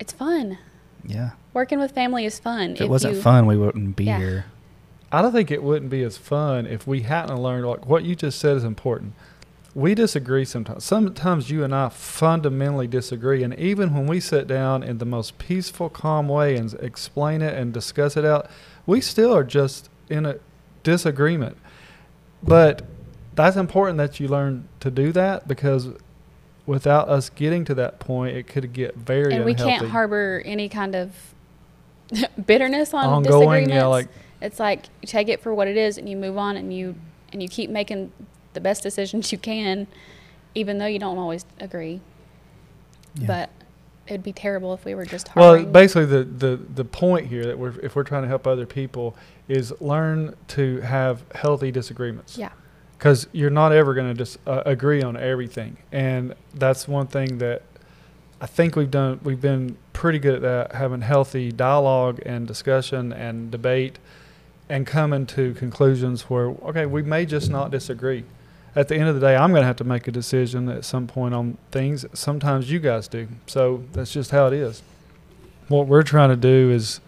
it's 0.00 0.12
fun. 0.12 0.58
Yeah. 1.06 1.30
Working 1.54 1.78
with 1.78 1.92
family 1.92 2.24
is 2.24 2.40
fun. 2.40 2.72
If 2.72 2.80
it 2.80 2.88
wasn't 2.88 3.14
you- 3.16 3.22
fun, 3.22 3.46
we 3.46 3.56
wouldn't 3.56 3.94
be 3.94 4.04
Yeah. 4.04 4.18
here. 4.18 4.44
I 5.12 5.20
don't 5.22 5.32
think 5.32 5.50
it 5.50 5.62
wouldn't 5.62 5.90
be 5.90 6.02
as 6.02 6.16
fun 6.16 6.66
if 6.66 6.86
we 6.86 7.02
hadn't 7.02 7.36
learned 7.40 7.66
like 7.66 7.86
what 7.86 8.02
you 8.04 8.16
just 8.16 8.38
said 8.40 8.56
is 8.56 8.64
important. 8.64 9.12
We 9.74 9.94
disagree 9.94 10.44
sometimes. 10.44 10.84
Sometimes 10.84 11.50
you 11.50 11.64
and 11.64 11.74
I 11.74 11.88
fundamentally 11.88 12.86
disagree, 12.86 13.42
and 13.42 13.58
even 13.58 13.94
when 13.94 14.06
we 14.06 14.20
sit 14.20 14.46
down 14.46 14.82
in 14.82 14.98
the 14.98 15.06
most 15.06 15.38
peaceful, 15.38 15.88
calm 15.88 16.28
way 16.28 16.56
and 16.56 16.74
explain 16.74 17.40
it 17.40 17.54
and 17.56 17.72
discuss 17.72 18.16
it 18.16 18.24
out, 18.24 18.50
we 18.84 19.00
still 19.00 19.34
are 19.34 19.44
just 19.44 19.88
in 20.10 20.26
a 20.26 20.36
disagreement. 20.82 21.56
But 22.42 22.82
that's 23.34 23.56
important 23.56 23.96
that 23.98 24.20
you 24.20 24.28
learn 24.28 24.68
to 24.80 24.90
do 24.90 25.10
that 25.12 25.48
because 25.48 25.88
without 26.66 27.08
us 27.08 27.30
getting 27.30 27.64
to 27.64 27.74
that 27.76 27.98
point, 27.98 28.36
it 28.36 28.46
could 28.46 28.72
get 28.74 28.94
very 28.96 29.34
and 29.34 29.44
we 29.44 29.52
unhealthy. 29.52 29.78
can't 29.78 29.90
harbor 29.90 30.42
any 30.44 30.68
kind 30.68 30.94
of 30.94 31.14
bitterness 32.46 32.92
on 32.92 33.06
ongoing. 33.06 33.22
disagreements. 33.64 33.72
Yeah, 33.72 33.86
like 33.86 34.08
it's 34.42 34.60
like 34.60 34.86
you 35.00 35.08
take 35.08 35.28
it 35.28 35.40
for 35.40 35.54
what 35.54 35.66
it 35.66 35.78
is, 35.78 35.96
and 35.96 36.08
you 36.08 36.16
move 36.16 36.36
on, 36.36 36.56
and 36.58 36.74
you 36.74 36.94
and 37.32 37.42
you 37.42 37.48
keep 37.48 37.70
making 37.70 38.12
the 38.54 38.60
best 38.60 38.82
decisions 38.82 39.32
you 39.32 39.38
can, 39.38 39.86
even 40.54 40.78
though 40.78 40.86
you 40.86 40.98
don't 40.98 41.18
always 41.18 41.44
agree. 41.60 42.00
Yeah. 43.14 43.26
But 43.26 43.50
it'd 44.06 44.22
be 44.22 44.32
terrible 44.32 44.74
if 44.74 44.84
we 44.84 44.94
were 44.94 45.04
just 45.04 45.34
Well, 45.36 45.64
basically, 45.64 46.06
the, 46.06 46.24
the, 46.24 46.56
the 46.56 46.84
point 46.84 47.26
here 47.26 47.44
that 47.46 47.58
we're 47.58 47.78
if 47.80 47.94
we're 47.96 48.04
trying 48.04 48.22
to 48.22 48.28
help 48.28 48.46
other 48.46 48.66
people 48.66 49.16
is 49.48 49.72
learn 49.80 50.34
to 50.48 50.80
have 50.80 51.22
healthy 51.34 51.70
disagreements. 51.70 52.36
yeah, 52.38 52.50
Because 52.98 53.26
you're 53.32 53.50
not 53.50 53.72
ever 53.72 53.94
going 53.94 54.08
to 54.08 54.14
just 54.14 54.38
uh, 54.46 54.62
agree 54.66 55.02
on 55.02 55.16
everything, 55.16 55.76
and 55.90 56.34
that's 56.54 56.88
one 56.88 57.06
thing 57.06 57.38
that 57.38 57.62
I 58.40 58.46
think 58.46 58.76
we've 58.76 58.90
done. 58.90 59.20
We've 59.22 59.40
been 59.40 59.76
pretty 59.92 60.18
good 60.18 60.34
at 60.36 60.42
that, 60.42 60.74
having 60.74 61.02
healthy 61.02 61.52
dialogue 61.52 62.20
and 62.26 62.46
discussion 62.46 63.12
and 63.12 63.50
debate, 63.50 63.98
and 64.68 64.86
coming 64.86 65.26
to 65.26 65.54
conclusions 65.54 66.22
where 66.30 66.48
okay, 66.48 66.86
we 66.86 67.02
may 67.02 67.26
just 67.26 67.50
not 67.50 67.70
disagree. 67.70 68.24
At 68.74 68.88
the 68.88 68.96
end 68.96 69.08
of 69.08 69.14
the 69.14 69.20
day, 69.20 69.36
I'm 69.36 69.50
going 69.50 69.62
to 69.62 69.66
have 69.66 69.76
to 69.76 69.84
make 69.84 70.08
a 70.08 70.10
decision 70.10 70.68
at 70.68 70.84
some 70.84 71.06
point 71.06 71.34
on 71.34 71.58
things. 71.70 72.06
Sometimes 72.14 72.70
you 72.70 72.78
guys 72.78 73.06
do, 73.06 73.28
so 73.46 73.84
that's 73.92 74.12
just 74.12 74.30
how 74.30 74.46
it 74.46 74.54
is. 74.54 74.82
What 75.68 75.86
we're 75.86 76.02
trying 76.02 76.30
to 76.30 76.36
do 76.36 76.70
is 76.70 77.00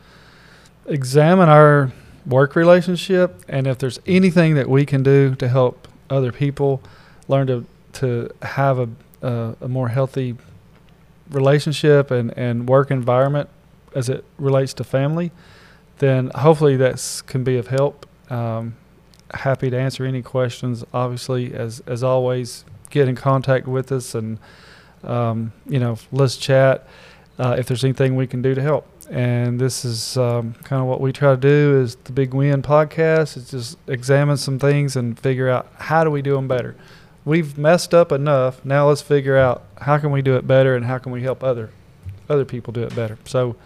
examine 0.87 1.49
our 1.49 1.93
work 2.27 2.57
relationship 2.57 3.43
and 3.49 3.67
if 3.67 3.79
there's 3.79 4.01
anything 4.07 4.55
that 4.55 4.69
we 4.69 4.87
can 4.87 5.03
do 5.03 5.35
to 5.35 5.49
help 5.49 5.89
other 6.09 6.33
people 6.33 6.83
learn 7.29 7.47
to 7.47 7.67
to 7.93 8.31
have 8.43 8.79
a 8.79 8.89
a, 9.23 9.57
a 9.63 9.69
more 9.69 9.89
healthy 9.89 10.37
relationship 11.31 12.11
and 12.11 12.37
and 12.37 12.69
work 12.69 12.91
environment 12.91 13.49
as 13.95 14.09
it 14.09 14.25
relates 14.39 14.73
to 14.75 14.85
family 14.85 15.31
then 15.99 16.31
hopefully 16.35 16.77
that 16.77 17.23
can 17.27 17.45
be 17.45 17.57
of 17.57 17.69
help 17.69 18.07
um, 18.31 18.75
happy 19.35 19.71
to 19.71 19.79
answer 19.79 20.05
any 20.05 20.23
questions. 20.23 20.85
Obviously 20.93 21.55
as 21.55 21.81
as 21.87 22.03
always 22.03 22.65
get 22.91 23.09
in 23.09 23.17
contact 23.17 23.67
with 23.67 23.91
us 23.93 24.15
and 24.15 24.39
um, 25.03 25.53
you 25.67 25.79
know 25.79 25.99
let's 26.13 26.37
chat 26.37 26.87
uh, 27.39 27.57
if 27.59 27.67
there's 27.67 27.85
anything 27.85 28.17
we 28.17 28.27
can 28.27 28.43
do 28.43 28.55
to 28.55 28.63
help. 28.63 28.87
And 29.11 29.61
this 29.61 29.85
is 29.85 30.17
um, 30.17 30.55
kind 30.65 30.81
of 30.81 30.89
what 30.89 31.01
we 31.01 31.13
try 31.13 31.33
to 31.33 31.37
do 31.37 31.79
is 31.83 31.97
the 31.97 32.13
big 32.13 32.33
win 32.33 32.63
podcast 32.63 33.37
is 33.37 33.51
just 33.51 33.79
examine 33.87 34.37
some 34.37 34.59
things 34.59 34.97
and 34.97 35.19
figure 35.19 35.49
out 35.49 35.69
how 35.79 36.05
do 36.05 36.11
we 36.11 36.23
do 36.23 36.35
them 36.35 36.49
better. 36.49 36.75
We've 37.25 37.57
messed 37.59 37.93
up 37.95 38.13
enough 38.13 38.65
now 38.65 38.89
let's 38.89 39.03
figure 39.03 39.37
out 39.37 39.65
how 39.81 39.99
can 39.99 40.11
we 40.11 40.23
do 40.23 40.37
it 40.37 40.47
better 40.47 40.75
and 40.77 40.85
how 40.85 40.99
can 40.99 41.13
we 41.13 41.23
help 41.23 41.43
other 41.43 41.71
other 42.29 42.45
people 42.45 42.73
do 42.73 42.83
it 42.83 42.95
better. 42.95 43.19
So 43.25 43.57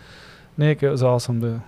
nick 0.56 0.82
it 0.82 0.90
was 0.90 1.02
awesome 1.02 1.40
to 1.42 1.62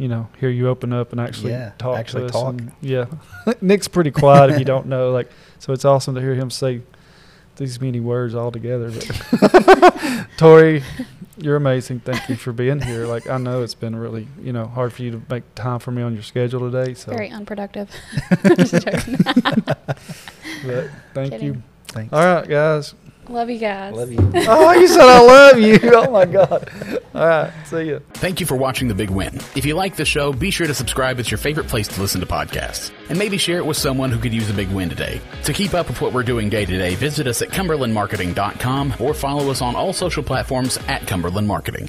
you 0.00 0.08
know 0.08 0.28
hear 0.40 0.48
you 0.48 0.68
open 0.68 0.92
up 0.92 1.12
and 1.12 1.20
actually 1.20 1.52
Yeah, 1.52 1.72
talk 1.78 1.98
actually 1.98 2.22
to 2.22 2.26
us 2.26 2.32
talk. 2.32 2.54
and- 2.54 2.72
yeah 2.80 3.06
nick's 3.60 3.86
pretty 3.88 4.10
quiet 4.10 4.50
if 4.50 4.58
you 4.58 4.64
don't 4.64 4.86
know 4.86 5.10
like 5.12 5.30
so 5.58 5.72
it's 5.72 5.84
awesome 5.84 6.14
to 6.14 6.20
hear 6.20 6.34
him 6.34 6.50
say 6.50 6.80
these 7.56 7.80
many 7.80 8.00
words 8.00 8.34
all 8.34 8.50
together 8.50 8.90
but 8.90 10.26
tori 10.38 10.82
you're 11.42 11.56
amazing. 11.56 12.00
Thank 12.00 12.28
you 12.28 12.36
for 12.36 12.52
being 12.52 12.80
here. 12.82 13.06
Like 13.06 13.26
I 13.26 13.38
know 13.38 13.62
it's 13.62 13.72
been 13.74 13.96
really, 13.96 14.28
you 14.42 14.52
know, 14.52 14.66
hard 14.66 14.92
for 14.92 15.02
you 15.02 15.10
to 15.12 15.22
make 15.30 15.42
time 15.54 15.78
for 15.78 15.90
me 15.90 16.02
on 16.02 16.12
your 16.12 16.22
schedule 16.22 16.70
today. 16.70 16.92
So, 16.92 17.12
very 17.12 17.30
unproductive. 17.30 17.88
Just 18.58 18.72
joking. 18.84 19.16
but 19.24 20.90
thank 21.14 21.30
Kidding. 21.32 21.42
you. 21.46 21.62
Thanks. 21.88 22.12
All 22.12 22.22
right, 22.22 22.46
guys. 22.46 22.94
Love 23.30 23.48
you 23.48 23.58
guys. 23.58 23.94
Love 23.94 24.10
you. 24.10 24.18
Oh, 24.48 24.72
you 24.72 24.88
said 24.88 25.00
I 25.02 25.20
love 25.20 25.58
you. 25.58 25.78
Oh 26.00 26.10
my 26.10 26.24
God. 26.24 26.68
All 27.14 27.26
right. 27.26 27.52
See 27.66 27.84
you. 27.86 28.00
Thank 28.14 28.40
you 28.40 28.46
for 28.46 28.56
watching 28.56 28.88
The 28.88 28.94
Big 28.94 29.10
Win. 29.10 29.36
If 29.54 29.64
you 29.64 29.74
like 29.74 29.94
the 29.96 30.04
show, 30.04 30.32
be 30.32 30.50
sure 30.50 30.66
to 30.66 30.74
subscribe. 30.74 31.18
It's 31.20 31.30
your 31.30 31.38
favorite 31.38 31.68
place 31.68 31.86
to 31.88 32.00
listen 32.00 32.20
to 32.20 32.26
podcasts. 32.26 32.90
And 33.08 33.18
maybe 33.18 33.38
share 33.38 33.58
it 33.58 33.66
with 33.66 33.76
someone 33.76 34.10
who 34.10 34.18
could 34.18 34.34
use 34.34 34.50
a 34.50 34.54
big 34.54 34.68
win 34.70 34.88
today. 34.88 35.20
To 35.44 35.52
keep 35.52 35.74
up 35.74 35.88
with 35.88 36.00
what 36.00 36.12
we're 36.12 36.22
doing 36.24 36.48
day 36.48 36.64
to 36.64 36.76
day, 36.78 36.94
visit 36.96 37.26
us 37.26 37.40
at 37.42 37.48
cumberlandmarketing.com 37.50 38.94
or 38.98 39.14
follow 39.14 39.50
us 39.50 39.62
on 39.62 39.76
all 39.76 39.92
social 39.92 40.22
platforms 40.22 40.78
at 40.88 41.06
Cumberland 41.06 41.46
Marketing. 41.46 41.88